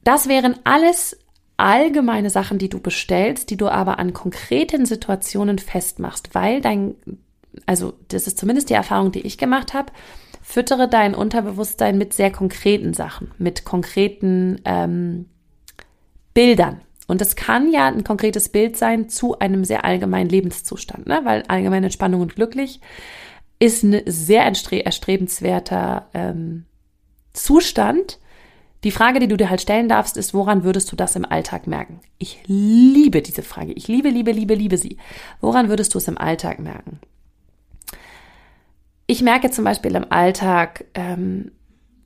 Das 0.02 0.28
wären 0.28 0.54
alles 0.64 1.14
allgemeine 1.58 2.30
Sachen, 2.30 2.58
die 2.58 2.70
du 2.70 2.80
bestellst, 2.80 3.50
die 3.50 3.56
du 3.56 3.68
aber 3.68 3.98
an 3.98 4.14
konkreten 4.14 4.86
Situationen 4.86 5.58
festmachst, 5.58 6.34
weil 6.34 6.60
dein, 6.60 6.94
also 7.66 7.92
das 8.08 8.26
ist 8.26 8.38
zumindest 8.38 8.70
die 8.70 8.74
Erfahrung, 8.74 9.12
die 9.12 9.26
ich 9.26 9.36
gemacht 9.36 9.74
habe, 9.74 9.92
füttere 10.40 10.88
dein 10.88 11.14
Unterbewusstsein 11.14 11.98
mit 11.98 12.14
sehr 12.14 12.32
konkreten 12.32 12.94
Sachen, 12.94 13.32
mit 13.38 13.64
konkreten 13.64 14.60
ähm, 14.64 15.26
Bildern. 16.32 16.80
Und 17.08 17.20
es 17.20 17.36
kann 17.36 17.72
ja 17.72 17.86
ein 17.86 18.04
konkretes 18.04 18.48
Bild 18.50 18.76
sein 18.76 19.08
zu 19.08 19.38
einem 19.38 19.64
sehr 19.64 19.84
allgemeinen 19.84 20.30
Lebenszustand, 20.30 21.06
ne? 21.06 21.20
weil 21.24 21.42
allgemeine 21.48 21.86
Entspannung 21.86 22.20
und 22.20 22.36
glücklich 22.36 22.80
ist 23.58 23.82
ein 23.82 24.02
sehr 24.06 24.44
erstrebenswerter 24.44 26.08
ähm, 26.14 26.66
Zustand, 27.32 28.20
die 28.84 28.92
Frage, 28.92 29.18
die 29.18 29.28
du 29.28 29.36
dir 29.36 29.50
halt 29.50 29.60
stellen 29.60 29.88
darfst, 29.88 30.16
ist, 30.16 30.34
woran 30.34 30.62
würdest 30.62 30.92
du 30.92 30.96
das 30.96 31.16
im 31.16 31.24
Alltag 31.24 31.66
merken? 31.66 32.00
Ich 32.18 32.38
liebe 32.46 33.22
diese 33.22 33.42
Frage. 33.42 33.72
Ich 33.72 33.88
liebe, 33.88 34.08
liebe, 34.08 34.30
liebe, 34.30 34.54
liebe 34.54 34.78
sie. 34.78 34.98
Woran 35.40 35.68
würdest 35.68 35.94
du 35.94 35.98
es 35.98 36.06
im 36.06 36.18
Alltag 36.18 36.60
merken? 36.60 37.00
Ich 39.06 39.22
merke 39.22 39.50
zum 39.50 39.64
Beispiel 39.64 39.96
im 39.96 40.12
Alltag, 40.12 40.84
ähm, 40.94 41.50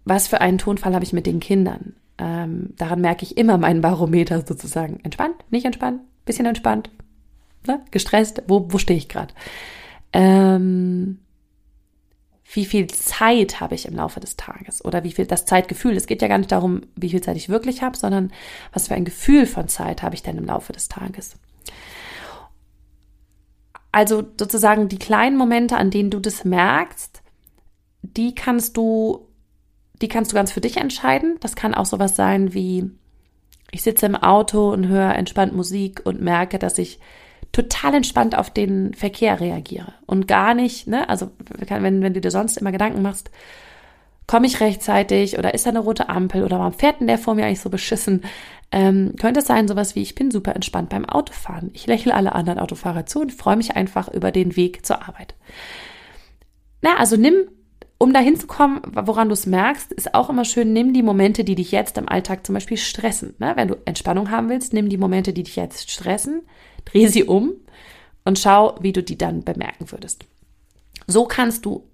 was 0.05 0.29
für 0.29 0.41
einen 0.41 0.59
Tonfall 0.59 0.95
habe 0.95 1.05
ich 1.05 1.13
mit 1.13 1.27
den 1.27 1.41
Kindern. 1.41 1.95
Ähm, 2.17 2.71
daran 2.77 3.01
merke 3.01 3.25
ich 3.25 3.37
immer 3.37 3.59
meinen 3.59 3.81
Barometer 3.81 4.45
sozusagen. 4.47 5.01
Entspannt, 5.03 5.35
nicht 5.51 5.67
entspannt, 5.67 6.01
bisschen 6.25 6.47
entspannt, 6.47 6.91
ne? 7.67 7.81
gestresst, 7.91 8.45
wo, 8.47 8.67
wo 8.71 8.79
stehe 8.79 8.97
ich 8.97 9.09
gerade? 9.09 9.35
Ähm, 10.13 11.19
wie 12.53 12.67
viel 12.67 12.87
Zeit 12.87 13.61
habe 13.61 13.75
ich 13.75 13.87
im 13.87 13.95
Laufe 13.95 14.21
des 14.21 14.37
Tages 14.37 14.85
oder 14.85 15.05
wie 15.05 15.13
viel 15.13 15.27
das 15.27 15.47
Zeitgefühl. 15.47 15.97
Es 15.97 16.07
geht 16.07 16.21
ja 16.21 16.29
gar 16.29 16.39
nicht 16.39 16.53
darum, 16.53 16.83
wie 16.97 17.09
viel 17.09 17.23
Zeit 17.23 17.37
ich 17.37 17.49
wirklich 17.49 17.83
habe, 17.83 17.97
sondern 17.97 18.31
was 18.73 18.89
für 18.89 18.95
ein 18.95 19.07
Gefühl 19.07 19.47
von 19.47 19.69
Zeit 19.69 20.03
habe 20.03 20.15
ich 20.15 20.23
denn 20.23 20.37
im 20.37 20.45
Laufe 20.45 20.73
des 20.73 20.89
Tages. 20.89 21.37
Also 23.91 24.23
sozusagen 24.39 24.89
die 24.89 24.99
kleinen 24.99 25.37
Momente, 25.37 25.77
an 25.77 25.91
denen 25.91 26.11
du 26.11 26.21
das 26.21 26.45
merkst, 26.45 27.23
die 28.03 28.35
kannst 28.35 28.77
du, 28.77 29.29
die 30.01 30.09
kannst 30.09 30.33
du 30.33 30.35
ganz 30.35 30.53
für 30.53 30.61
dich 30.61 30.77
entscheiden. 30.77 31.37
Das 31.41 31.57
kann 31.57 31.75
auch 31.75 31.87
sowas 31.87 32.17
sein 32.17 32.53
wie, 32.53 32.91
ich 33.71 33.83
sitze 33.83 34.05
im 34.05 34.17
Auto 34.17 34.73
und 34.73 34.89
höre 34.89 35.15
entspannt 35.15 35.55
Musik 35.55 36.03
und 36.05 36.21
merke, 36.21 36.59
dass 36.59 36.77
ich 36.77 37.01
total 37.53 37.95
entspannt 37.95 38.37
auf 38.37 38.51
den 38.51 38.95
Verkehr 38.95 39.39
reagiere 39.39 39.93
und 40.07 40.27
gar 40.27 40.55
nicht, 40.55 40.87
ne, 40.87 41.09
also 41.09 41.31
wenn, 41.59 42.03
wenn 42.03 42.15
du 42.15 42.21
dir 42.21 42.31
sonst 42.31 42.57
immer 42.57 42.73
Gedanken 42.73 43.03
machst, 43.03 43.31
komme 44.27 44.47
ich 44.47 44.61
rechtzeitig 44.61 45.39
oder 45.39 45.53
ist 45.53 45.67
da 45.67 45.71
eine 45.71 45.81
rote 45.81 46.09
Ampel 46.09 46.45
oder 46.45 46.59
warum 46.59 46.73
fährt 46.73 47.01
denn 47.01 47.07
der 47.07 47.19
vor 47.19 47.35
mir 47.35 47.45
eigentlich 47.45 47.61
so 47.61 47.71
beschissen? 47.71 48.23
Ähm, 48.71 49.15
könnte 49.21 49.41
es 49.41 49.47
sein, 49.47 49.69
sowas 49.69 49.95
wie, 49.95 50.01
ich 50.01 50.15
bin 50.15 50.31
super 50.31 50.55
entspannt 50.55 50.89
beim 50.89 51.05
Autofahren. 51.05 51.71
Ich 51.75 51.87
lächle 51.87 52.15
alle 52.15 52.35
anderen 52.35 52.59
Autofahrer 52.59 53.05
zu 53.05 53.21
und 53.21 53.33
freue 53.33 53.57
mich 53.57 53.77
einfach 53.77 54.09
über 54.09 54.33
den 54.33 54.57
Weg 54.57 54.87
zur 54.87 55.07
Arbeit. 55.07 55.35
Na, 56.81 56.97
also 56.97 57.17
nimm, 57.17 57.35
um 58.03 58.13
da 58.13 58.19
hinzukommen, 58.19 58.81
woran 58.85 59.29
du 59.29 59.33
es 59.33 59.47
merkst, 59.47 59.93
ist 59.93 60.13
auch 60.13 60.29
immer 60.29 60.45
schön, 60.45 60.73
nimm 60.73 60.93
die 60.93 61.05
Momente, 61.05 61.45
die 61.45 61.55
dich 61.55 61.71
jetzt 61.71 61.97
im 61.99 62.09
Alltag 62.09 62.45
zum 62.45 62.55
Beispiel 62.55 62.77
stressen. 62.77 63.37
Ne? 63.39 63.53
Wenn 63.55 63.69
du 63.69 63.77
Entspannung 63.85 64.29
haben 64.29 64.49
willst, 64.49 64.73
nimm 64.73 64.89
die 64.89 64.97
Momente, 64.97 65.33
die 65.33 65.45
dich 65.45 65.55
jetzt 65.55 65.89
stressen, 65.89 66.43
dreh 66.85 67.07
sie 67.07 67.23
um 67.23 67.53
und 68.25 68.41
schau, 68.41 68.77
wie 68.81 68.93
du 68.93 69.05
die 69.05 69.17
dann 69.17 69.45
bemerken 69.45 69.93
würdest. 69.93 70.25
So 71.07 71.27
kannst 71.27 71.65
du 71.65 71.85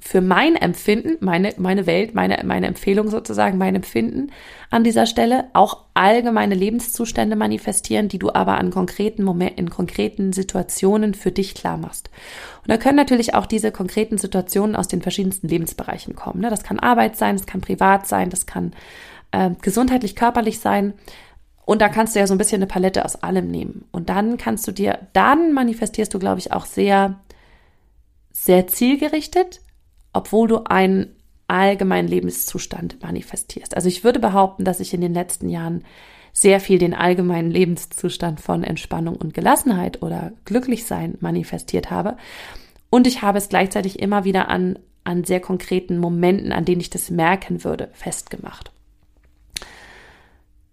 für 0.00 0.20
mein 0.20 0.54
Empfinden, 0.54 1.16
meine, 1.20 1.54
meine 1.58 1.86
Welt, 1.86 2.14
meine, 2.14 2.40
meine 2.44 2.68
Empfehlung 2.68 3.10
sozusagen, 3.10 3.58
mein 3.58 3.74
Empfinden 3.74 4.30
an 4.70 4.84
dieser 4.84 5.06
Stelle 5.06 5.46
auch 5.54 5.84
allgemeine 5.94 6.54
Lebenszustände 6.54 7.34
manifestieren, 7.34 8.08
die 8.08 8.20
du 8.20 8.32
aber 8.32 8.58
an 8.58 8.70
konkreten 8.70 9.24
Momenten, 9.24 9.58
in 9.58 9.70
konkreten 9.70 10.32
Situationen 10.32 11.14
für 11.14 11.32
dich 11.32 11.54
klar 11.54 11.76
machst. 11.76 12.10
Und 12.62 12.70
da 12.70 12.76
können 12.76 12.96
natürlich 12.96 13.34
auch 13.34 13.46
diese 13.46 13.72
konkreten 13.72 14.18
Situationen 14.18 14.76
aus 14.76 14.86
den 14.86 15.02
verschiedensten 15.02 15.48
Lebensbereichen 15.48 16.14
kommen. 16.14 16.40
Ne? 16.40 16.50
Das 16.50 16.62
kann 16.62 16.78
Arbeit 16.78 17.16
sein, 17.16 17.36
das 17.36 17.46
kann 17.46 17.60
privat 17.60 18.06
sein, 18.06 18.30
das 18.30 18.46
kann 18.46 18.72
äh, 19.32 19.50
gesundheitlich, 19.60 20.14
körperlich 20.14 20.60
sein. 20.60 20.94
Und 21.64 21.82
da 21.82 21.88
kannst 21.88 22.14
du 22.14 22.20
ja 22.20 22.26
so 22.26 22.34
ein 22.34 22.38
bisschen 22.38 22.62
eine 22.62 22.68
Palette 22.68 23.04
aus 23.04 23.16
allem 23.16 23.50
nehmen. 23.50 23.84
Und 23.90 24.08
dann 24.08 24.38
kannst 24.38 24.66
du 24.68 24.72
dir, 24.72 25.08
dann 25.12 25.52
manifestierst 25.52 26.14
du, 26.14 26.20
glaube 26.20 26.38
ich, 26.38 26.52
auch 26.52 26.66
sehr, 26.66 27.18
sehr 28.30 28.68
zielgerichtet, 28.68 29.60
obwohl 30.12 30.48
du 30.48 30.64
einen 30.64 31.14
allgemeinen 31.46 32.08
Lebenszustand 32.08 33.02
manifestierst. 33.02 33.74
Also 33.74 33.88
ich 33.88 34.04
würde 34.04 34.20
behaupten, 34.20 34.64
dass 34.64 34.80
ich 34.80 34.92
in 34.92 35.00
den 35.00 35.14
letzten 35.14 35.48
Jahren 35.48 35.84
sehr 36.32 36.60
viel 36.60 36.78
den 36.78 36.94
allgemeinen 36.94 37.50
Lebenszustand 37.50 38.40
von 38.40 38.62
Entspannung 38.62 39.16
und 39.16 39.34
Gelassenheit 39.34 40.02
oder 40.02 40.32
Glücklichsein 40.44 41.16
manifestiert 41.20 41.90
habe. 41.90 42.16
Und 42.90 43.06
ich 43.06 43.22
habe 43.22 43.38
es 43.38 43.48
gleichzeitig 43.48 43.98
immer 43.98 44.24
wieder 44.24 44.48
an, 44.48 44.78
an 45.04 45.24
sehr 45.24 45.40
konkreten 45.40 45.98
Momenten, 45.98 46.52
an 46.52 46.64
denen 46.64 46.80
ich 46.80 46.90
das 46.90 47.10
merken 47.10 47.64
würde, 47.64 47.88
festgemacht. 47.92 48.70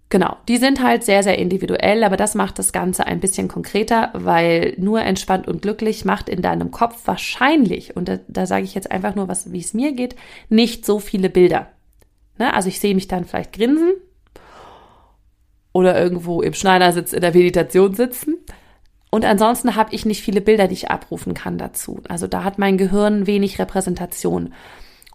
Genau, 0.10 0.38
die 0.48 0.58
sind 0.58 0.84
halt 0.84 1.04
sehr, 1.04 1.24
sehr 1.24 1.40
individuell, 1.40 2.04
aber 2.04 2.16
das 2.16 2.36
macht 2.36 2.60
das 2.60 2.72
Ganze 2.72 3.08
ein 3.08 3.20
bisschen 3.20 3.48
konkreter, 3.48 4.12
weil 4.14 4.76
nur 4.78 5.02
entspannt 5.02 5.48
und 5.48 5.64
glücklich 5.64 6.06
macht 6.06 6.30
in 6.30 6.44
deinem 6.44 6.70
Kopf 6.70 7.02
wahrscheinlich, 7.06 7.96
und 7.96 8.08
da, 8.08 8.20
da 8.28 8.46
sage 8.46 8.66
ich 8.66 8.76
jetzt 8.76 8.92
einfach 8.92 9.16
nur, 9.16 9.28
was, 9.28 9.52
wie 9.52 9.60
es 9.60 9.74
mir 9.74 9.94
geht, 9.94 10.16
nicht 10.48 10.86
so 10.86 11.00
viele 11.00 11.30
Bilder. 11.30 11.68
Ne? 12.38 12.54
Also 12.54 12.70
ich 12.70 12.80
sehe 12.80 12.94
mich 12.94 13.08
dann 13.08 13.26
vielleicht 13.26 13.54
grinsen 13.54 13.94
oder 15.74 16.00
irgendwo 16.00 16.42
im 16.42 16.54
Schneidersitz 16.54 17.12
in 17.12 17.22
der 17.22 17.34
Meditation 17.34 17.96
sitzen. 17.96 18.38
Und 19.10 19.26
ansonsten 19.26 19.76
habe 19.76 19.94
ich 19.94 20.06
nicht 20.06 20.22
viele 20.22 20.42
Bilder, 20.42 20.68
die 20.68 20.74
ich 20.74 20.92
abrufen 20.92 21.34
kann 21.34 21.58
dazu. 21.58 22.02
Also 22.08 22.28
da 22.28 22.44
hat 22.44 22.60
mein 22.60 22.78
Gehirn 22.78 23.28
wenig 23.28 23.60
Repräsentation. 23.60 24.54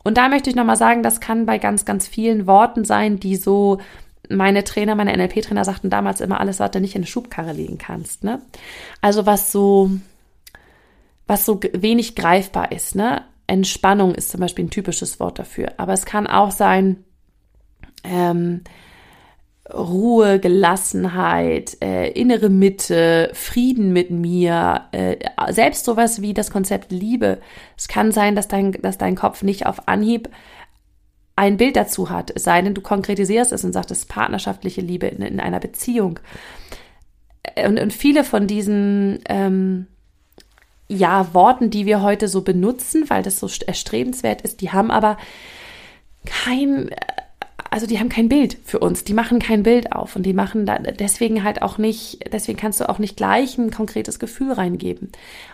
Und 0.02 0.16
da 0.16 0.28
möchte 0.28 0.50
ich 0.50 0.56
nochmal 0.56 0.76
sagen, 0.76 1.02
das 1.02 1.20
kann 1.20 1.46
bei 1.46 1.58
ganz, 1.58 1.84
ganz 1.84 2.08
vielen 2.08 2.46
Worten 2.46 2.84
sein, 2.84 3.20
die 3.20 3.36
so 3.36 3.78
meine 4.28 4.64
Trainer, 4.64 4.94
meine 4.94 5.16
NLP-Trainer 5.16 5.64
sagten 5.64 5.90
damals 5.90 6.20
immer 6.20 6.40
alles, 6.40 6.60
was 6.60 6.70
du 6.70 6.80
nicht 6.80 6.94
in 6.94 7.00
eine 7.00 7.06
Schubkarre 7.06 7.52
legen 7.52 7.78
kannst. 7.78 8.24
Ne? 8.24 8.40
Also 9.00 9.26
was 9.26 9.50
so, 9.52 9.90
was 11.26 11.44
so 11.44 11.60
wenig 11.72 12.14
greifbar 12.14 12.72
ist. 12.72 12.94
Ne? 12.94 13.22
Entspannung 13.46 14.14
ist 14.14 14.30
zum 14.30 14.40
Beispiel 14.40 14.66
ein 14.66 14.70
typisches 14.70 15.18
Wort 15.18 15.38
dafür. 15.38 15.72
Aber 15.78 15.92
es 15.92 16.04
kann 16.04 16.26
auch 16.26 16.50
sein, 16.50 17.04
ähm, 18.04 18.62
Ruhe, 19.72 20.40
Gelassenheit, 20.40 21.76
äh, 21.82 22.10
innere 22.10 22.48
Mitte, 22.48 23.30
Frieden 23.34 23.92
mit 23.92 24.10
mir, 24.10 24.82
äh, 24.92 25.16
selbst 25.50 25.84
sowas 25.84 26.22
wie 26.22 26.34
das 26.34 26.50
Konzept 26.50 26.92
Liebe. 26.92 27.38
Es 27.76 27.88
kann 27.88 28.12
sein, 28.12 28.34
dass 28.34 28.48
dein, 28.48 28.72
dass 28.72 28.98
dein 28.98 29.14
Kopf 29.14 29.42
nicht 29.42 29.66
auf 29.66 29.86
Anhieb 29.88 30.28
ein 31.40 31.56
Bild 31.56 31.74
dazu 31.74 32.10
hat, 32.10 32.30
es 32.34 32.44
sei 32.44 32.60
denn, 32.60 32.74
du 32.74 32.82
konkretisierst 32.82 33.50
es 33.50 33.64
und 33.64 33.72
sagst, 33.72 33.90
es 33.90 34.00
ist 34.00 34.10
partnerschaftliche 34.10 34.82
Liebe 34.82 35.06
in, 35.06 35.22
in 35.22 35.40
einer 35.40 35.58
Beziehung. 35.58 36.20
Und, 37.64 37.80
und 37.80 37.94
viele 37.94 38.24
von 38.24 38.46
diesen 38.46 39.20
ähm, 39.26 39.86
ja, 40.86 41.32
Worten, 41.32 41.70
die 41.70 41.86
wir 41.86 42.02
heute 42.02 42.28
so 42.28 42.42
benutzen, 42.42 43.08
weil 43.08 43.22
das 43.22 43.40
so 43.40 43.48
erstrebenswert 43.66 44.42
ist, 44.42 44.60
die 44.60 44.70
haben 44.70 44.90
aber 44.90 45.16
kein, 46.26 46.90
also 47.70 47.86
die 47.86 47.98
haben 47.98 48.10
kein 48.10 48.28
Bild 48.28 48.58
für 48.62 48.80
uns, 48.80 49.04
die 49.04 49.14
machen 49.14 49.38
kein 49.38 49.62
Bild 49.62 49.92
auf 49.92 50.16
und 50.16 50.24
die 50.24 50.34
machen 50.34 50.66
da 50.66 50.76
deswegen 50.78 51.42
halt 51.42 51.62
auch 51.62 51.78
nicht, 51.78 52.30
deswegen 52.34 52.58
kannst 52.58 52.80
du 52.80 52.88
auch 52.90 52.98
nicht 52.98 53.16
gleich 53.16 53.56
ein 53.56 53.70
konkretes 53.70 54.18
Gefühl 54.18 54.52
reingeben. 54.52 55.10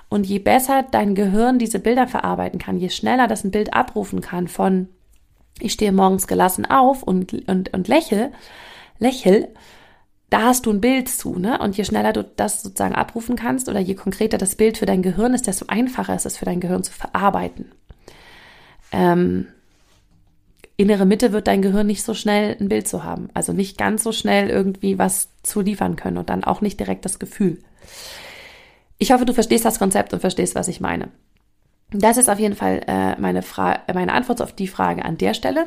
Und 0.09 0.26
je 0.26 0.40
besser 0.40 0.85
dein 0.90 1.14
Gehirn 1.14 1.61
diese 1.61 1.78
Bilder 1.78 2.09
verarbeiten 2.09 2.59
kann, 2.59 2.76
je 2.76 2.90
schneller 2.90 3.28
das 3.28 3.45
ein 3.45 3.52
Bild 3.52 3.73
abrufen 3.73 4.21
kann 4.21 4.49
von 4.49 4.88
ich 5.61 5.73
stehe 5.73 5.93
morgens 5.93 6.27
gelassen 6.27 6.67
auf 6.67 7.03
und, 7.03 7.49
und, 7.49 7.73
und 7.73 7.89
lächel, 7.89 8.33
lächel, 8.99 9.49
da 10.31 10.43
hast 10.43 10.67
du 10.67 10.71
ein 10.71 10.81
Bild 10.81 11.09
zu, 11.09 11.39
ne? 11.39 11.59
Und 11.59 11.77
je 11.77 11.85
schneller 11.85 12.13
du 12.13 12.25
das 12.25 12.63
sozusagen 12.63 12.95
abrufen 12.95 13.37
kannst 13.37 13.69
oder 13.69 13.79
je 13.79 13.95
konkreter 13.95 14.39
das 14.39 14.57
Bild 14.57 14.77
für 14.77 14.87
dein 14.87 15.03
Gehirn 15.03 15.35
ist, 15.35 15.47
desto 15.47 15.67
einfacher 15.67 16.15
ist 16.17 16.27
es 16.27 16.37
für 16.37 16.45
dein 16.45 16.61
Gehirn 16.61 16.83
zu 16.83 16.93
verarbeiten. 16.93 17.71
Ähm, 18.91 19.47
innere 20.77 21.07
Mitte 21.07 21.33
wird 21.33 21.47
dein 21.47 21.63
Gehirn 21.63 21.87
nicht 21.87 22.03
so 22.03 22.13
schnell 22.13 22.57
ein 22.61 22.69
Bild 22.69 22.89
zu 22.89 23.05
haben. 23.05 23.29
Also 23.35 23.53
nicht 23.53 23.79
ganz 23.79 24.03
so 24.03 24.13
schnell 24.13 24.51
irgendwie 24.51 24.99
was 24.99 25.29
zu 25.43 25.61
liefern 25.61 25.97
können 25.97 26.19
und 26.19 26.29
dann 26.29 26.45
auch 26.45 26.61
nicht 26.61 26.81
direkt 26.81 27.05
das 27.05 27.19
Gefühl. 27.19 27.59
Ich 28.99 29.13
hoffe, 29.13 29.27
du 29.27 29.33
verstehst 29.33 29.65
das 29.65 29.79
Konzept 29.79 30.13
und 30.13 30.21
verstehst, 30.21 30.55
was 30.55 30.69
ich 30.69 30.81
meine. 30.81 31.09
Das 31.90 32.16
ist 32.16 32.28
auf 32.28 32.38
jeden 32.38 32.57
Fall 32.57 32.83
äh, 32.87 33.19
meine, 33.21 33.43
Fra 33.43 33.81
meine 33.93 34.12
Antwort 34.12 34.43
auf 34.43 34.52
die 34.52 34.69
Frage 34.69 35.05
an 35.05 35.19
der 35.19 35.35
Stelle. 35.35 35.66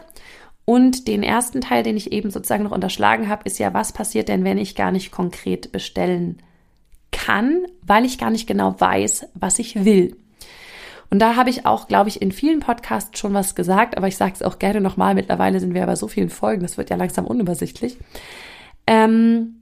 Und 0.65 1.07
den 1.07 1.23
ersten 1.23 1.61
Teil, 1.61 1.81
den 1.81 1.97
ich 1.97 2.11
eben 2.11 2.29
sozusagen 2.29 2.63
noch 2.63 2.71
unterschlagen 2.71 3.27
habe, 3.27 3.43
ist 3.45 3.57
ja, 3.57 3.73
was 3.73 3.91
passiert 3.91 4.27
denn, 4.27 4.43
wenn 4.43 4.57
ich 4.57 4.75
gar 4.75 4.91
nicht 4.91 5.11
konkret 5.11 5.71
bestellen 5.71 6.41
kann, 7.11 7.65
weil 7.81 8.05
ich 8.05 8.19
gar 8.19 8.29
nicht 8.29 8.47
genau 8.47 8.79
weiß, 8.79 9.27
was 9.33 9.57
ich 9.57 9.83
will. 9.83 10.15
Und 11.09 11.19
da 11.19 11.35
habe 11.35 11.49
ich 11.49 11.65
auch, 11.65 11.87
glaube 11.87 12.09
ich, 12.09 12.21
in 12.21 12.31
vielen 12.31 12.59
Podcasts 12.59 13.17
schon 13.17 13.33
was 13.33 13.55
gesagt, 13.55 13.97
aber 13.97 14.07
ich 14.07 14.17
sage 14.17 14.33
es 14.35 14.43
auch 14.43 14.59
gerne 14.59 14.79
nochmal. 14.79 15.15
Mittlerweile 15.15 15.59
sind 15.59 15.73
wir 15.73 15.81
aber 15.81 15.95
so 15.95 16.07
vielen 16.07 16.29
Folgen, 16.29 16.61
das 16.61 16.77
wird 16.77 16.91
ja 16.91 16.97
langsam 16.97 17.25
unübersichtlich. 17.25 17.97
Ähm, 18.85 19.61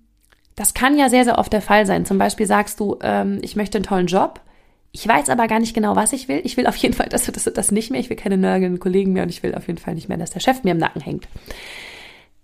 das 0.55 0.73
kann 0.73 0.97
ja 0.97 1.09
sehr, 1.09 1.23
sehr 1.23 1.37
oft 1.37 1.53
der 1.53 1.61
Fall 1.61 1.85
sein. 1.85 2.05
Zum 2.05 2.17
Beispiel 2.17 2.47
sagst 2.47 2.79
du, 2.79 2.97
ähm, 3.01 3.39
ich 3.41 3.55
möchte 3.55 3.77
einen 3.77 3.85
tollen 3.85 4.07
Job 4.07 4.41
ich 4.91 5.07
weiß 5.07 5.29
aber 5.29 5.47
gar 5.47 5.59
nicht 5.59 5.73
genau, 5.73 5.95
was 5.95 6.13
ich 6.13 6.27
will. 6.27 6.41
Ich 6.43 6.57
will 6.57 6.67
auf 6.67 6.75
jeden 6.77 6.93
Fall 6.93 7.07
das, 7.09 7.25
das, 7.25 7.43
das 7.43 7.71
nicht 7.71 7.91
mehr. 7.91 7.99
Ich 7.99 8.09
will 8.09 8.17
keine 8.17 8.37
nörgelnden 8.37 8.79
Kollegen 8.79 9.13
mehr 9.13 9.23
und 9.23 9.29
ich 9.29 9.43
will 9.43 9.53
auf 9.55 9.67
jeden 9.67 9.79
Fall 9.79 9.95
nicht 9.95 10.09
mehr, 10.09 10.17
dass 10.17 10.31
der 10.31 10.39
Chef 10.39 10.63
mir 10.63 10.71
im 10.71 10.77
Nacken 10.77 11.01
hängt. 11.01 11.27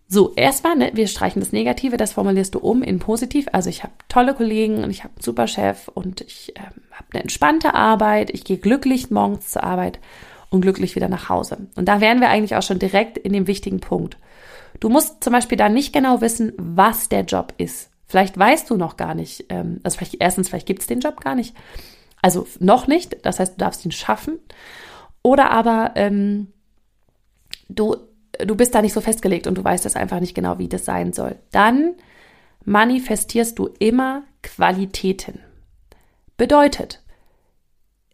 So, 0.07 0.33
erstmal, 0.35 0.75
ne, 0.75 0.91
wir 0.93 1.07
streichen 1.07 1.39
das 1.39 1.51
Negative, 1.51 1.97
das 1.97 2.13
formulierst 2.13 2.53
du 2.53 2.59
um 2.59 2.83
in 2.83 2.99
positiv. 2.99 3.47
Also 3.51 3.69
ich 3.69 3.83
habe 3.83 3.93
tolle 4.09 4.35
Kollegen 4.35 4.83
und 4.83 4.91
ich 4.91 5.03
habe 5.03 5.13
einen 5.15 5.23
super 5.23 5.47
Chef 5.47 5.87
und 5.87 6.21
ich 6.21 6.53
ähm, 6.55 6.83
habe 6.91 7.07
eine 7.13 7.23
entspannte 7.23 7.73
Arbeit. 7.73 8.29
Ich 8.29 8.43
gehe 8.43 8.57
glücklich 8.57 9.09
morgens 9.09 9.49
zur 9.49 9.63
Arbeit 9.63 9.99
und 10.51 10.61
glücklich 10.61 10.95
wieder 10.95 11.09
nach 11.09 11.29
Hause. 11.29 11.57
Und 11.75 11.87
da 11.87 11.99
wären 11.99 12.21
wir 12.21 12.29
eigentlich 12.29 12.55
auch 12.55 12.61
schon 12.61 12.77
direkt 12.77 13.17
in 13.17 13.33
dem 13.33 13.47
wichtigen 13.47 13.79
Punkt. 13.79 14.17
Du 14.79 14.89
musst 14.89 15.23
zum 15.23 15.33
Beispiel 15.33 15.57
da 15.57 15.69
nicht 15.69 15.93
genau 15.93 16.21
wissen, 16.21 16.53
was 16.57 17.09
der 17.09 17.21
Job 17.21 17.53
ist. 17.57 17.89
Vielleicht 18.05 18.37
weißt 18.37 18.69
du 18.69 18.77
noch 18.77 18.97
gar 18.97 19.15
nicht, 19.15 19.45
ähm, 19.49 19.79
also 19.81 19.97
vielleicht 19.97 20.17
erstens, 20.19 20.49
vielleicht 20.49 20.67
gibt 20.67 20.81
es 20.81 20.87
den 20.87 20.99
Job 20.99 21.21
gar 21.21 21.33
nicht. 21.33 21.55
Also 22.23 22.47
noch 22.59 22.87
nicht, 22.87 23.17
das 23.25 23.39
heißt, 23.39 23.55
du 23.55 23.57
darfst 23.57 23.85
ihn 23.85 23.91
schaffen. 23.91 24.39
Oder 25.21 25.51
aber 25.51 25.91
ähm, 25.95 26.47
du, 27.67 27.97
du 28.39 28.55
bist 28.55 28.73
da 28.73 28.81
nicht 28.81 28.93
so 28.93 29.01
festgelegt 29.01 29.45
und 29.45 29.55
du 29.55 29.63
weißt 29.63 29.83
das 29.83 29.97
einfach 29.97 30.21
nicht 30.21 30.33
genau, 30.33 30.57
wie 30.57 30.69
das 30.69 30.85
sein 30.85 31.11
soll. 31.11 31.35
Dann 31.51 31.95
manifestierst 32.63 33.59
du 33.59 33.69
immer 33.77 34.23
Qualitäten. 34.41 35.39
Bedeutet, 36.37 37.01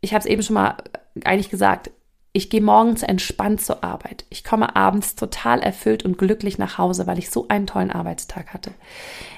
ich 0.01 0.13
habe 0.13 0.21
es 0.21 0.25
eben 0.25 0.41
schon 0.41 0.55
mal 0.55 0.77
eigentlich 1.23 1.51
gesagt, 1.51 1.91
ich 2.33 2.49
gehe 2.49 2.61
morgens 2.61 3.03
entspannt 3.03 3.61
zur 3.61 3.83
Arbeit. 3.83 4.25
Ich 4.29 4.43
komme 4.43 4.75
abends 4.75 5.15
total 5.15 5.59
erfüllt 5.59 6.03
und 6.03 6.17
glücklich 6.17 6.57
nach 6.57 6.79
Hause, 6.79 7.05
weil 7.05 7.19
ich 7.19 7.29
so 7.29 7.47
einen 7.47 7.67
tollen 7.67 7.91
Arbeitstag 7.91 8.53
hatte. 8.53 8.71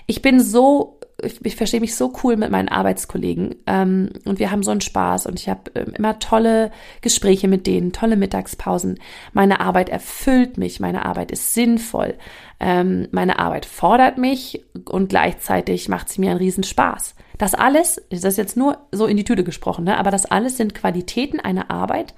Ich 0.07 0.21
bin 0.21 0.39
so 0.39 0.99
ich, 1.23 1.45
ich 1.45 1.55
verstehe 1.55 1.79
mich 1.79 1.95
so 1.95 2.13
cool 2.23 2.37
mit 2.37 2.51
meinen 2.51 2.69
Arbeitskollegen 2.69 3.55
ähm, 3.67 4.09
und 4.25 4.39
wir 4.39 4.51
haben 4.51 4.63
so 4.63 4.71
einen 4.71 4.81
Spaß 4.81 5.25
und 5.27 5.39
ich 5.39 5.49
habe 5.49 5.71
ähm, 5.75 5.93
immer 5.97 6.19
tolle 6.19 6.71
Gespräche 7.01 7.47
mit 7.47 7.67
denen, 7.67 7.93
tolle 7.93 8.17
Mittagspausen. 8.17 8.99
Meine 9.33 9.59
Arbeit 9.59 9.89
erfüllt 9.89 10.57
mich, 10.57 10.79
meine 10.79 11.05
Arbeit 11.05 11.31
ist 11.31 11.53
sinnvoll, 11.53 12.15
ähm, 12.59 13.07
meine 13.11 13.39
Arbeit 13.39 13.65
fordert 13.65 14.17
mich 14.17 14.63
und 14.89 15.09
gleichzeitig 15.09 15.89
macht 15.89 16.09
sie 16.09 16.21
mir 16.21 16.31
einen 16.31 16.39
Riesenspaß. 16.39 17.15
Das 17.37 17.55
alles, 17.55 18.01
das 18.09 18.23
ist 18.23 18.37
jetzt 18.37 18.57
nur 18.57 18.77
so 18.91 19.05
in 19.05 19.17
die 19.17 19.23
Tüte 19.23 19.43
gesprochen, 19.43 19.85
ne? 19.85 19.97
aber 19.97 20.11
das 20.11 20.25
alles 20.25 20.57
sind 20.57 20.75
Qualitäten 20.75 21.39
einer 21.39 21.71
Arbeit, 21.71 22.13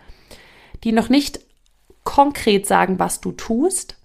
die 0.83 0.91
noch 0.91 1.09
nicht 1.09 1.39
konkret 2.03 2.65
sagen, 2.65 2.99
was 2.99 3.21
du 3.21 3.31
tust, 3.31 3.97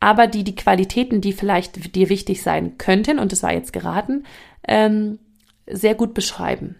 aber 0.00 0.26
die 0.26 0.44
die 0.44 0.56
Qualitäten, 0.56 1.20
die 1.20 1.32
vielleicht 1.32 1.94
dir 1.94 2.08
wichtig 2.08 2.42
sein 2.42 2.78
könnten, 2.78 3.18
und 3.18 3.32
das 3.32 3.42
war 3.42 3.52
jetzt 3.52 3.72
geraten, 3.72 4.24
ähm, 4.66 5.18
sehr 5.66 5.94
gut 5.94 6.14
beschreiben. 6.14 6.76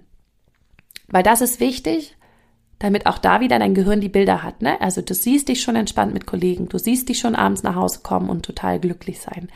Weil 1.09 1.23
das 1.23 1.41
ist 1.43 1.61
wichtig, 1.61 2.17
damit 2.79 3.07
auch 3.07 3.19
da 3.19 3.41
wieder 3.41 3.59
dein 3.59 3.75
Gehirn 3.75 4.01
die 4.01 4.09
Bilder 4.09 4.43
hat. 4.43 4.63
Ne? 4.63 4.81
Also 4.81 5.03
du 5.03 5.15
siehst 5.15 5.49
dich 5.49 5.61
schon 5.61 5.77
entspannt 5.77 6.15
mit 6.15 6.27
Kollegen, 6.27 6.69
du 6.69 6.79
siehst 6.79 7.09
dich 7.09 7.19
schon 7.19 7.37
abends 7.37 7.63
nach 7.63 7.75
Hause 7.75 8.01
kommen 8.03 8.31
und 8.31 8.45
total 8.45 8.81
glücklich 8.81 9.21
sein. 9.21 9.51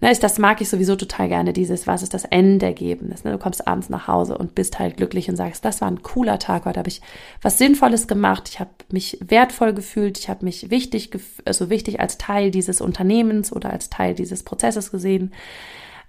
Ne, 0.00 0.12
das 0.20 0.38
mag 0.38 0.60
ich 0.60 0.68
sowieso 0.68 0.96
total 0.96 1.28
gerne, 1.28 1.52
dieses, 1.52 1.86
was 1.86 2.02
ist 2.02 2.14
das 2.14 2.24
Endergebnis? 2.24 3.24
Ne? 3.24 3.32
Du 3.32 3.38
kommst 3.38 3.66
abends 3.66 3.88
nach 3.88 4.08
Hause 4.08 4.36
und 4.36 4.54
bist 4.54 4.78
halt 4.78 4.96
glücklich 4.96 5.28
und 5.28 5.36
sagst, 5.36 5.64
das 5.64 5.80
war 5.80 5.88
ein 5.88 6.02
cooler 6.02 6.38
Tag, 6.38 6.64
heute 6.64 6.78
habe 6.78 6.88
ich 6.88 7.00
was 7.42 7.58
Sinnvolles 7.58 8.06
gemacht, 8.06 8.48
ich 8.48 8.60
habe 8.60 8.70
mich 8.90 9.18
wertvoll 9.24 9.72
gefühlt, 9.72 10.18
ich 10.18 10.28
habe 10.28 10.44
mich 10.44 10.70
wichtig, 10.70 11.10
also 11.44 11.70
wichtig 11.70 12.00
als 12.00 12.18
Teil 12.18 12.50
dieses 12.50 12.80
Unternehmens 12.80 13.52
oder 13.52 13.70
als 13.70 13.88
Teil 13.88 14.14
dieses 14.14 14.42
Prozesses 14.42 14.90
gesehen. 14.90 15.32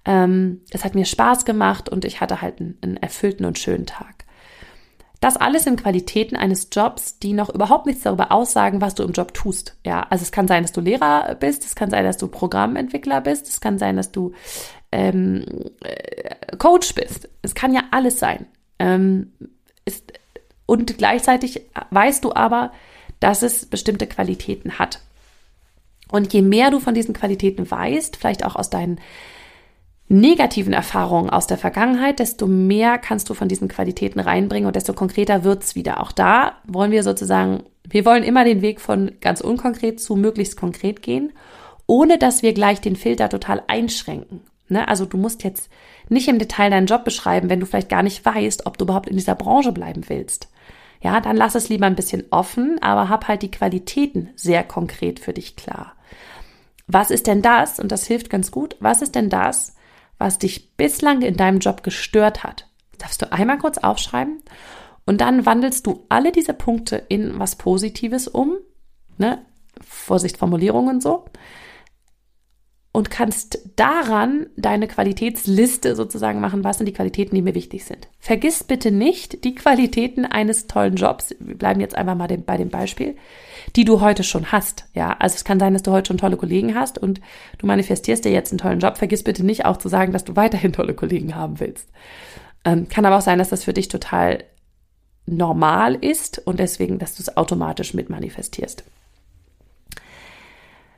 Ähm, 0.04 0.60
es 0.70 0.84
hat 0.84 0.94
mir 0.94 1.04
Spaß 1.04 1.44
gemacht 1.44 1.88
und 1.88 2.04
ich 2.04 2.20
hatte 2.20 2.42
halt 2.42 2.60
einen, 2.60 2.78
einen 2.82 2.96
erfüllten 2.96 3.44
und 3.44 3.58
schönen 3.58 3.86
Tag. 3.86 4.25
Das 5.26 5.36
alles 5.36 5.64
sind 5.64 5.82
Qualitäten 5.82 6.36
eines 6.36 6.68
Jobs, 6.70 7.18
die 7.18 7.32
noch 7.32 7.52
überhaupt 7.52 7.86
nichts 7.86 8.04
darüber 8.04 8.30
aussagen, 8.30 8.80
was 8.80 8.94
du 8.94 9.02
im 9.02 9.10
Job 9.10 9.34
tust. 9.34 9.76
Ja, 9.84 10.06
also 10.08 10.22
es 10.22 10.30
kann 10.30 10.46
sein, 10.46 10.62
dass 10.62 10.70
du 10.70 10.80
Lehrer 10.80 11.34
bist, 11.34 11.64
es 11.64 11.74
kann 11.74 11.90
sein, 11.90 12.04
dass 12.04 12.16
du 12.16 12.28
Programmentwickler 12.28 13.20
bist, 13.22 13.48
es 13.48 13.60
kann 13.60 13.76
sein, 13.76 13.96
dass 13.96 14.12
du 14.12 14.34
ähm, 14.92 15.44
äh, 15.82 16.56
Coach 16.58 16.94
bist. 16.94 17.28
Es 17.42 17.56
kann 17.56 17.74
ja 17.74 17.82
alles 17.90 18.20
sein. 18.20 18.46
Ähm, 18.78 19.32
ist, 19.84 20.12
und 20.64 20.96
gleichzeitig 20.96 21.62
weißt 21.90 22.22
du 22.22 22.32
aber, 22.32 22.70
dass 23.18 23.42
es 23.42 23.66
bestimmte 23.66 24.06
Qualitäten 24.06 24.78
hat. 24.78 25.00
Und 26.08 26.32
je 26.34 26.42
mehr 26.42 26.70
du 26.70 26.78
von 26.78 26.94
diesen 26.94 27.14
Qualitäten 27.14 27.68
weißt, 27.68 28.16
vielleicht 28.16 28.44
auch 28.44 28.54
aus 28.54 28.70
deinen 28.70 29.00
negativen 30.08 30.72
Erfahrungen 30.72 31.30
aus 31.30 31.46
der 31.46 31.58
Vergangenheit, 31.58 32.18
desto 32.20 32.46
mehr 32.46 32.98
kannst 32.98 33.28
du 33.28 33.34
von 33.34 33.48
diesen 33.48 33.68
Qualitäten 33.68 34.20
reinbringen 34.20 34.66
und 34.66 34.76
desto 34.76 34.92
konkreter 34.92 35.42
wird's 35.42 35.74
wieder. 35.74 36.00
Auch 36.00 36.12
da 36.12 36.52
wollen 36.64 36.92
wir 36.92 37.02
sozusagen, 37.02 37.64
wir 37.88 38.04
wollen 38.04 38.22
immer 38.22 38.44
den 38.44 38.62
Weg 38.62 38.80
von 38.80 39.12
ganz 39.20 39.40
unkonkret 39.40 40.00
zu 40.00 40.14
möglichst 40.14 40.56
konkret 40.56 41.02
gehen. 41.02 41.32
ohne 41.86 42.18
dass 42.18 42.42
wir 42.42 42.52
gleich 42.52 42.80
den 42.80 42.96
Filter 42.96 43.28
total 43.28 43.62
einschränken. 43.68 44.40
Ne? 44.68 44.86
Also 44.88 45.06
du 45.06 45.16
musst 45.16 45.44
jetzt 45.44 45.70
nicht 46.08 46.28
im 46.28 46.38
Detail 46.38 46.70
deinen 46.70 46.86
Job 46.86 47.04
beschreiben, 47.04 47.48
wenn 47.48 47.60
du 47.60 47.66
vielleicht 47.66 47.88
gar 47.88 48.02
nicht 48.02 48.24
weißt, 48.24 48.66
ob 48.66 48.78
du 48.78 48.84
überhaupt 48.84 49.08
in 49.08 49.16
dieser 49.16 49.34
Branche 49.34 49.72
bleiben 49.72 50.08
willst. 50.08 50.48
Ja, 51.00 51.20
dann 51.20 51.36
lass 51.36 51.54
es 51.54 51.68
lieber 51.68 51.86
ein 51.86 51.96
bisschen 51.96 52.24
offen, 52.30 52.78
aber 52.80 53.08
hab 53.08 53.28
halt 53.28 53.42
die 53.42 53.50
Qualitäten 53.50 54.30
sehr 54.34 54.64
konkret 54.64 55.20
für 55.20 55.32
dich 55.32 55.54
klar. 55.54 55.92
Was 56.88 57.10
ist 57.10 57.26
denn 57.26 57.42
das, 57.42 57.78
und 57.78 57.92
das 57.92 58.06
hilft 58.06 58.30
ganz 58.30 58.50
gut, 58.50 58.76
was 58.80 59.02
ist 59.02 59.14
denn 59.14 59.28
das, 59.28 59.75
was 60.18 60.38
dich 60.38 60.76
bislang 60.76 61.22
in 61.22 61.36
deinem 61.36 61.58
Job 61.58 61.82
gestört 61.82 62.44
hat? 62.44 62.66
darfst 62.98 63.22
du 63.22 63.32
einmal 63.32 63.58
kurz 63.58 63.78
aufschreiben 63.78 64.42
und 65.04 65.20
dann 65.20 65.46
wandelst 65.46 65.86
du 65.86 66.04
alle 66.08 66.32
diese 66.32 66.54
Punkte 66.54 66.96
in 67.08 67.38
was 67.38 67.56
Positives 67.56 68.28
um, 68.28 68.56
ne? 69.18 69.44
Vorsicht, 69.86 70.38
Formulierungen 70.38 71.00
so 71.00 71.26
und 72.96 73.10
kannst 73.10 73.58
daran 73.76 74.46
deine 74.56 74.88
Qualitätsliste 74.88 75.94
sozusagen 75.94 76.40
machen, 76.40 76.64
was 76.64 76.78
sind 76.78 76.86
die 76.86 76.94
Qualitäten, 76.94 77.34
die 77.34 77.42
mir 77.42 77.54
wichtig 77.54 77.84
sind. 77.84 78.08
Vergiss 78.18 78.64
bitte 78.64 78.90
nicht 78.90 79.44
die 79.44 79.54
Qualitäten 79.54 80.24
eines 80.24 80.66
tollen 80.66 80.96
Jobs. 80.96 81.36
Wir 81.38 81.58
bleiben 81.58 81.82
jetzt 81.82 81.94
einfach 81.94 82.14
mal 82.14 82.26
bei 82.26 82.56
dem 82.56 82.70
Beispiel, 82.70 83.14
die 83.76 83.84
du 83.84 84.00
heute 84.00 84.24
schon 84.24 84.50
hast. 84.50 84.86
Ja, 84.94 85.14
also 85.18 85.34
es 85.34 85.44
kann 85.44 85.60
sein, 85.60 85.74
dass 85.74 85.82
du 85.82 85.90
heute 85.90 86.08
schon 86.08 86.16
tolle 86.16 86.38
Kollegen 86.38 86.74
hast 86.74 86.96
und 86.96 87.20
du 87.58 87.66
manifestierst 87.66 88.24
dir 88.24 88.32
jetzt 88.32 88.52
einen 88.52 88.60
tollen 88.60 88.80
Job. 88.80 88.96
Vergiss 88.96 89.22
bitte 89.22 89.44
nicht 89.44 89.66
auch 89.66 89.76
zu 89.76 89.90
sagen, 89.90 90.14
dass 90.14 90.24
du 90.24 90.34
weiterhin 90.34 90.72
tolle 90.72 90.94
Kollegen 90.94 91.34
haben 91.34 91.60
willst. 91.60 91.90
Ähm, 92.64 92.88
kann 92.88 93.04
aber 93.04 93.18
auch 93.18 93.20
sein, 93.20 93.38
dass 93.38 93.50
das 93.50 93.64
für 93.64 93.74
dich 93.74 93.88
total 93.88 94.42
normal 95.26 95.96
ist 95.96 96.38
und 96.46 96.60
deswegen, 96.60 96.98
dass 96.98 97.16
du 97.16 97.22
es 97.22 97.36
automatisch 97.36 97.92
mit 97.92 98.08
manifestierst. 98.08 98.84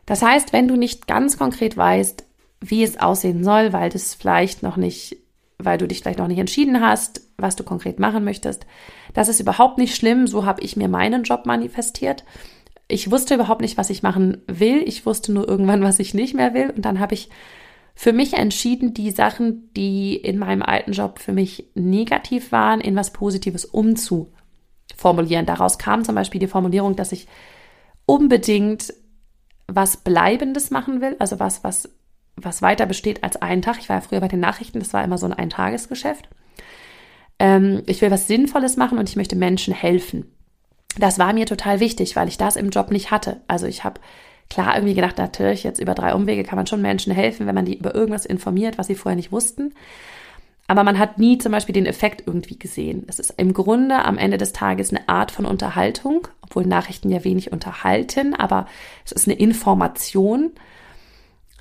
Das 0.08 0.22
heißt, 0.22 0.54
wenn 0.54 0.68
du 0.68 0.76
nicht 0.76 1.06
ganz 1.06 1.36
konkret 1.36 1.76
weißt, 1.76 2.24
wie 2.62 2.82
es 2.82 2.98
aussehen 2.98 3.44
soll, 3.44 3.74
weil 3.74 3.90
das 3.90 4.14
vielleicht 4.14 4.62
noch 4.62 4.78
nicht, 4.78 5.18
weil 5.58 5.76
du 5.76 5.86
dich 5.86 6.00
vielleicht 6.00 6.18
noch 6.18 6.28
nicht 6.28 6.38
entschieden 6.38 6.80
hast, 6.80 7.20
was 7.36 7.56
du 7.56 7.62
konkret 7.62 7.98
machen 7.98 8.24
möchtest, 8.24 8.64
das 9.12 9.28
ist 9.28 9.38
überhaupt 9.38 9.76
nicht 9.76 9.94
schlimm. 9.94 10.26
So 10.26 10.46
habe 10.46 10.62
ich 10.62 10.76
mir 10.76 10.88
meinen 10.88 11.24
Job 11.24 11.44
manifestiert. 11.44 12.24
Ich 12.88 13.10
wusste 13.10 13.34
überhaupt 13.34 13.60
nicht, 13.60 13.76
was 13.76 13.90
ich 13.90 14.02
machen 14.02 14.38
will. 14.46 14.82
Ich 14.86 15.04
wusste 15.04 15.30
nur 15.30 15.46
irgendwann, 15.46 15.82
was 15.82 15.98
ich 15.98 16.14
nicht 16.14 16.32
mehr 16.32 16.54
will. 16.54 16.72
Und 16.74 16.86
dann 16.86 17.00
habe 17.00 17.12
ich 17.12 17.28
für 17.94 18.14
mich 18.14 18.32
entschieden, 18.32 18.94
die 18.94 19.10
Sachen, 19.10 19.70
die 19.74 20.16
in 20.16 20.38
meinem 20.38 20.62
alten 20.62 20.92
Job 20.92 21.18
für 21.18 21.32
mich 21.34 21.66
negativ 21.74 22.50
waren, 22.50 22.80
in 22.80 22.96
was 22.96 23.12
Positives 23.12 23.66
umzuformulieren. 23.66 25.44
Daraus 25.44 25.76
kam 25.76 26.02
zum 26.02 26.14
Beispiel 26.14 26.40
die 26.40 26.46
Formulierung, 26.46 26.96
dass 26.96 27.12
ich 27.12 27.28
unbedingt 28.06 28.94
was 29.68 29.98
Bleibendes 29.98 30.70
machen 30.70 31.00
will, 31.00 31.14
also 31.18 31.38
was, 31.38 31.62
was, 31.62 31.88
was 32.36 32.62
weiter 32.62 32.86
besteht 32.86 33.22
als 33.22 33.36
einen 33.36 33.62
Tag. 33.62 33.78
Ich 33.78 33.88
war 33.88 33.96
ja 33.96 34.02
früher 34.02 34.20
bei 34.20 34.28
den 34.28 34.40
Nachrichten, 34.40 34.80
das 34.80 34.92
war 34.92 35.04
immer 35.04 35.18
so 35.18 35.26
ein 35.26 35.34
Eintagesgeschäft. 35.34 36.28
Ähm, 37.38 37.82
ich 37.86 38.00
will 38.00 38.10
was 38.10 38.26
Sinnvolles 38.26 38.76
machen 38.76 38.98
und 38.98 39.08
ich 39.08 39.16
möchte 39.16 39.36
Menschen 39.36 39.74
helfen. 39.74 40.34
Das 40.98 41.18
war 41.18 41.32
mir 41.32 41.46
total 41.46 41.80
wichtig, 41.80 42.16
weil 42.16 42.28
ich 42.28 42.38
das 42.38 42.56
im 42.56 42.70
Job 42.70 42.90
nicht 42.90 43.10
hatte. 43.10 43.42
Also 43.46 43.66
ich 43.66 43.84
habe 43.84 44.00
klar 44.50 44.74
irgendwie 44.74 44.94
gedacht, 44.94 45.18
natürlich 45.18 45.62
jetzt 45.62 45.78
über 45.78 45.94
drei 45.94 46.14
Umwege 46.14 46.42
kann 46.42 46.56
man 46.56 46.66
schon 46.66 46.82
Menschen 46.82 47.12
helfen, 47.12 47.46
wenn 47.46 47.54
man 47.54 47.66
die 47.66 47.78
über 47.78 47.94
irgendwas 47.94 48.26
informiert, 48.26 48.78
was 48.78 48.86
sie 48.86 48.94
vorher 48.94 49.16
nicht 49.16 49.30
wussten. 49.30 49.74
Aber 50.68 50.84
man 50.84 50.98
hat 50.98 51.18
nie 51.18 51.38
zum 51.38 51.50
Beispiel 51.50 51.72
den 51.72 51.86
Effekt 51.86 52.24
irgendwie 52.26 52.58
gesehen. 52.58 53.04
Es 53.08 53.18
ist 53.18 53.34
im 53.38 53.54
Grunde 53.54 54.04
am 54.04 54.18
Ende 54.18 54.36
des 54.36 54.52
Tages 54.52 54.90
eine 54.90 55.08
Art 55.08 55.30
von 55.30 55.46
Unterhaltung, 55.46 56.28
obwohl 56.42 56.66
Nachrichten 56.66 57.10
ja 57.10 57.24
wenig 57.24 57.50
unterhalten, 57.52 58.34
aber 58.34 58.66
es 59.04 59.12
ist 59.12 59.26
eine 59.26 59.38
Information. 59.38 60.52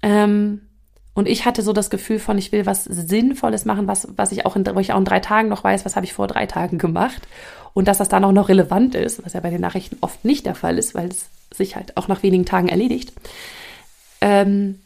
Ähm, 0.04 0.62
und 1.14 1.28
ich 1.28 1.46
hatte 1.46 1.62
so 1.62 1.72
das 1.72 1.90
Gefühl 1.90 2.20
von, 2.20 2.38
ich 2.38 2.52
will 2.52 2.66
was 2.66 2.84
Sinnvolles 2.84 3.64
machen, 3.64 3.88
was, 3.88 4.10
was 4.18 4.34
ich 4.34 4.46
auch 4.46 4.58
in, 4.58 4.66
wo 4.68 4.80
ich 4.80 4.92
auch 4.92 5.00
in 5.00 5.06
drei 5.06 5.22
Tagen 5.22 5.48
noch 5.48 5.64
weiß, 5.64 5.86
was 5.86 5.96
habe 5.96 6.06
ich 6.06 6.14
vor 6.14 6.28
drei 6.28 6.46
Tagen 6.46 6.78
gemacht. 6.78 7.28
Und 7.74 7.88
dass 7.88 8.00
das 8.00 8.10
dann 8.10 8.26
auch 8.26 8.34
noch 8.34 8.50
relevant 8.50 8.94
ist, 8.94 9.26
was 9.26 9.34
ja 9.34 9.40
bei 9.40 9.50
den 9.50 9.62
Nachrichten 9.62 9.98
oft 10.02 10.26
nicht 10.26 10.46
der 10.46 10.54
Fall 10.54 10.78
ist, 10.78 10.96
weil 10.96 11.08
es 11.08 11.28
sich 11.56 11.78
halt 11.78 11.96
auch 11.96 12.10
nach 12.10 12.24
wenigen 12.24 12.46
Tagen 12.46 12.68
erledigt. 12.68 13.14
Ähm, 14.20 14.80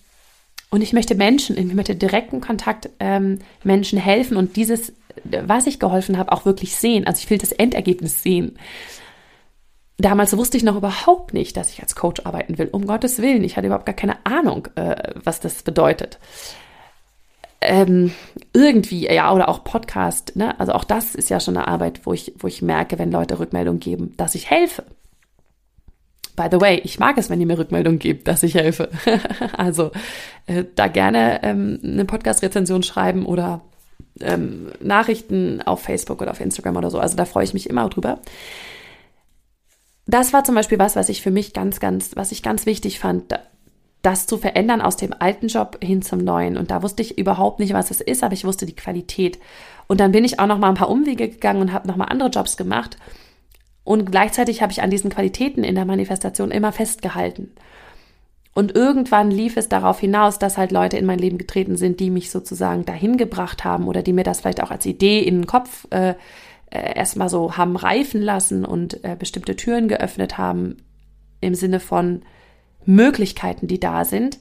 und 0.71 0.81
ich 0.81 0.93
möchte 0.93 1.15
Menschen, 1.15 1.57
ich 1.57 1.73
möchte 1.73 1.95
direkten 1.95 2.39
Kontakt 2.39 2.89
ähm, 2.99 3.39
Menschen 3.63 3.99
helfen 3.99 4.37
und 4.37 4.55
dieses, 4.55 4.93
was 5.25 5.67
ich 5.67 5.79
geholfen 5.79 6.17
habe, 6.17 6.31
auch 6.31 6.45
wirklich 6.45 6.77
sehen. 6.77 7.05
Also 7.05 7.19
ich 7.19 7.29
will 7.29 7.37
das 7.37 7.51
Endergebnis 7.51 8.23
sehen. 8.23 8.57
Damals 9.97 10.35
wusste 10.35 10.55
ich 10.55 10.63
noch 10.63 10.77
überhaupt 10.77 11.33
nicht, 11.33 11.57
dass 11.57 11.71
ich 11.71 11.81
als 11.81 11.95
Coach 11.95 12.21
arbeiten 12.25 12.57
will. 12.57 12.69
Um 12.71 12.87
Gottes 12.87 13.21
Willen. 13.21 13.43
Ich 13.43 13.57
hatte 13.57 13.67
überhaupt 13.67 13.85
gar 13.85 13.95
keine 13.95 14.25
Ahnung, 14.25 14.69
äh, 14.75 15.13
was 15.21 15.41
das 15.41 15.61
bedeutet. 15.61 16.19
Ähm, 17.59 18.13
irgendwie, 18.53 19.05
ja, 19.13 19.31
oder 19.33 19.49
auch 19.49 19.65
Podcast, 19.65 20.37
ne? 20.37 20.57
Also 20.59 20.71
auch 20.71 20.85
das 20.85 21.13
ist 21.15 21.29
ja 21.29 21.39
schon 21.39 21.57
eine 21.57 21.67
Arbeit, 21.67 22.05
wo 22.05 22.13
ich, 22.13 22.33
wo 22.39 22.47
ich 22.47 22.61
merke, 22.61 22.97
wenn 22.97 23.11
Leute 23.11 23.39
Rückmeldung 23.39 23.79
geben, 23.79 24.15
dass 24.17 24.35
ich 24.35 24.49
helfe. 24.49 24.85
By 26.41 26.47
the 26.49 26.59
way, 26.59 26.81
ich 26.83 26.97
mag 26.97 27.19
es, 27.19 27.29
wenn 27.29 27.39
ihr 27.39 27.45
mir 27.45 27.59
Rückmeldung 27.59 27.99
gebt, 27.99 28.27
dass 28.27 28.41
ich 28.41 28.55
helfe. 28.55 28.89
also 29.57 29.91
äh, 30.47 30.63
da 30.75 30.87
gerne 30.87 31.43
ähm, 31.43 31.79
eine 31.83 32.03
Podcast-Rezension 32.03 32.81
schreiben 32.81 33.27
oder 33.27 33.61
ähm, 34.21 34.71
Nachrichten 34.79 35.61
auf 35.61 35.83
Facebook 35.83 36.19
oder 36.19 36.31
auf 36.31 36.41
Instagram 36.41 36.77
oder 36.77 36.89
so. 36.89 36.97
Also 36.97 37.15
da 37.15 37.25
freue 37.25 37.43
ich 37.43 37.53
mich 37.53 37.69
immer 37.69 37.87
drüber. 37.89 38.17
Das 40.07 40.33
war 40.33 40.43
zum 40.43 40.55
Beispiel 40.55 40.79
was, 40.79 40.95
was 40.95 41.09
ich 41.09 41.21
für 41.21 41.29
mich 41.29 41.53
ganz, 41.53 41.79
ganz, 41.79 42.15
was 42.15 42.31
ich 42.31 42.41
ganz 42.41 42.65
wichtig 42.65 42.97
fand, 42.97 43.39
das 44.01 44.25
zu 44.25 44.39
verändern 44.39 44.81
aus 44.81 44.97
dem 44.97 45.13
alten 45.19 45.47
Job 45.47 45.77
hin 45.79 46.01
zum 46.01 46.23
neuen. 46.23 46.57
Und 46.57 46.71
da 46.71 46.81
wusste 46.81 47.03
ich 47.03 47.19
überhaupt 47.19 47.59
nicht, 47.59 47.73
was 47.73 47.91
es 47.91 48.01
ist, 48.01 48.23
aber 48.23 48.33
ich 48.33 48.45
wusste 48.45 48.65
die 48.65 48.75
Qualität. 48.75 49.37
Und 49.85 49.99
dann 49.99 50.11
bin 50.11 50.25
ich 50.25 50.39
auch 50.39 50.47
noch 50.47 50.57
mal 50.57 50.69
ein 50.69 50.75
paar 50.75 50.89
Umwege 50.89 51.29
gegangen 51.29 51.61
und 51.61 51.71
habe 51.71 51.87
noch 51.87 51.97
mal 51.97 52.05
andere 52.05 52.29
Jobs 52.29 52.57
gemacht 52.57 52.97
und 53.83 54.11
gleichzeitig 54.11 54.61
habe 54.61 54.71
ich 54.71 54.81
an 54.81 54.89
diesen 54.89 55.09
Qualitäten 55.09 55.63
in 55.63 55.75
der 55.75 55.85
Manifestation 55.85 56.51
immer 56.51 56.71
festgehalten. 56.71 57.51
Und 58.53 58.75
irgendwann 58.75 59.31
lief 59.31 59.55
es 59.55 59.69
darauf 59.69 59.99
hinaus, 59.99 60.37
dass 60.37 60.57
halt 60.57 60.71
Leute 60.71 60.97
in 60.97 61.05
mein 61.05 61.19
Leben 61.19 61.37
getreten 61.37 61.77
sind, 61.77 61.99
die 61.99 62.09
mich 62.09 62.31
sozusagen 62.31 62.83
dahin 62.85 63.15
gebracht 63.17 63.63
haben 63.63 63.87
oder 63.87 64.03
die 64.03 64.13
mir 64.13 64.23
das 64.23 64.41
vielleicht 64.41 64.61
auch 64.61 64.71
als 64.71 64.85
Idee 64.85 65.21
in 65.21 65.41
den 65.41 65.47
Kopf 65.47 65.87
äh, 65.89 66.15
äh, 66.69 66.95
erstmal 66.95 67.29
so 67.29 67.55
haben 67.57 67.77
reifen 67.77 68.21
lassen 68.21 68.65
und 68.65 69.03
äh, 69.03 69.15
bestimmte 69.17 69.55
Türen 69.55 69.87
geöffnet 69.87 70.37
haben 70.37 70.77
im 71.39 71.55
Sinne 71.55 71.79
von 71.79 72.23
Möglichkeiten, 72.85 73.67
die 73.67 73.79
da 73.79 74.03
sind. 74.03 74.39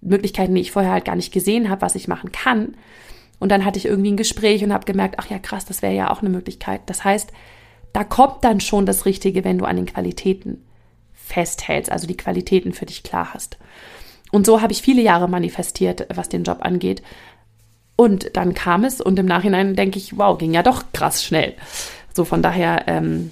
Möglichkeiten, 0.00 0.54
die 0.54 0.60
ich 0.60 0.72
vorher 0.72 0.92
halt 0.92 1.04
gar 1.04 1.16
nicht 1.16 1.32
gesehen 1.32 1.70
habe, 1.70 1.82
was 1.82 1.94
ich 1.94 2.08
machen 2.08 2.32
kann. 2.32 2.76
Und 3.38 3.50
dann 3.50 3.64
hatte 3.64 3.78
ich 3.78 3.86
irgendwie 3.86 4.12
ein 4.12 4.16
Gespräch 4.16 4.64
und 4.64 4.72
habe 4.72 4.84
gemerkt, 4.84 5.16
ach 5.18 5.30
ja, 5.30 5.38
krass, 5.38 5.64
das 5.64 5.80
wäre 5.80 5.94
ja 5.94 6.10
auch 6.10 6.20
eine 6.20 6.30
Möglichkeit. 6.30 6.82
Das 6.86 7.04
heißt, 7.04 7.32
da 7.94 8.04
kommt 8.04 8.44
dann 8.44 8.60
schon 8.60 8.84
das 8.84 9.06
Richtige, 9.06 9.44
wenn 9.44 9.56
du 9.56 9.64
an 9.64 9.76
den 9.76 9.86
Qualitäten 9.86 10.62
festhältst, 11.14 11.90
also 11.90 12.06
die 12.06 12.16
Qualitäten 12.16 12.74
für 12.74 12.86
dich 12.86 13.04
klar 13.04 13.32
hast. 13.32 13.56
Und 14.32 14.44
so 14.44 14.60
habe 14.60 14.72
ich 14.72 14.82
viele 14.82 15.00
Jahre 15.00 15.28
manifestiert, 15.28 16.06
was 16.12 16.28
den 16.28 16.42
Job 16.42 16.58
angeht. 16.60 17.02
Und 17.94 18.36
dann 18.36 18.52
kam 18.52 18.82
es 18.84 19.00
und 19.00 19.16
im 19.18 19.26
Nachhinein 19.26 19.76
denke 19.76 19.98
ich, 19.98 20.18
wow, 20.18 20.36
ging 20.36 20.52
ja 20.52 20.64
doch 20.64 20.82
krass 20.92 21.22
schnell. 21.22 21.54
So 22.12 22.24
von 22.24 22.42
daher, 22.42 22.88
ähm, 22.88 23.30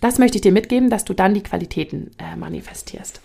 das 0.00 0.18
möchte 0.18 0.38
ich 0.38 0.42
dir 0.42 0.52
mitgeben, 0.52 0.88
dass 0.88 1.04
du 1.04 1.12
dann 1.12 1.34
die 1.34 1.42
Qualitäten 1.42 2.12
äh, 2.16 2.36
manifestierst. 2.36 3.20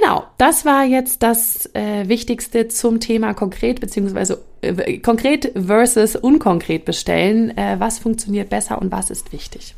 Genau, 0.00 0.24
das 0.38 0.64
war 0.64 0.84
jetzt 0.84 1.22
das 1.22 1.68
äh, 1.74 2.08
Wichtigste 2.08 2.68
zum 2.68 2.98
Thema 2.98 3.34
konkret 3.34 3.80
beziehungsweise 3.80 4.42
äh, 4.62 4.98
konkret 4.98 5.52
versus 5.54 6.16
unkonkret 6.16 6.86
bestellen. 6.86 7.56
Äh, 7.58 7.76
was 7.78 7.98
funktioniert 7.98 8.48
besser 8.48 8.80
und 8.80 8.90
was 8.90 9.10
ist 9.10 9.32
wichtig? 9.34 9.74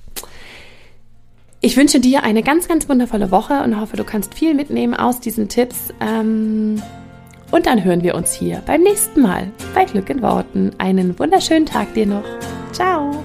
Ich 1.60 1.76
wünsche 1.76 1.98
dir 1.98 2.22
eine 2.22 2.44
ganz, 2.44 2.68
ganz 2.68 2.88
wundervolle 2.88 3.32
Woche 3.32 3.64
und 3.64 3.80
hoffe, 3.80 3.96
du 3.96 4.04
kannst 4.04 4.34
viel 4.34 4.54
mitnehmen 4.54 4.94
aus 4.94 5.18
diesen 5.18 5.48
Tipps. 5.48 5.92
Ähm, 6.00 6.80
und 7.50 7.66
dann 7.66 7.82
hören 7.82 8.04
wir 8.04 8.14
uns 8.14 8.34
hier 8.34 8.62
beim 8.66 8.82
nächsten 8.82 9.20
Mal 9.20 9.50
bei 9.74 9.84
Glück 9.84 10.10
in 10.10 10.22
Worten. 10.22 10.72
Einen 10.78 11.18
wunderschönen 11.18 11.66
Tag 11.66 11.92
dir 11.94 12.06
noch. 12.06 12.24
Ciao. 12.72 13.24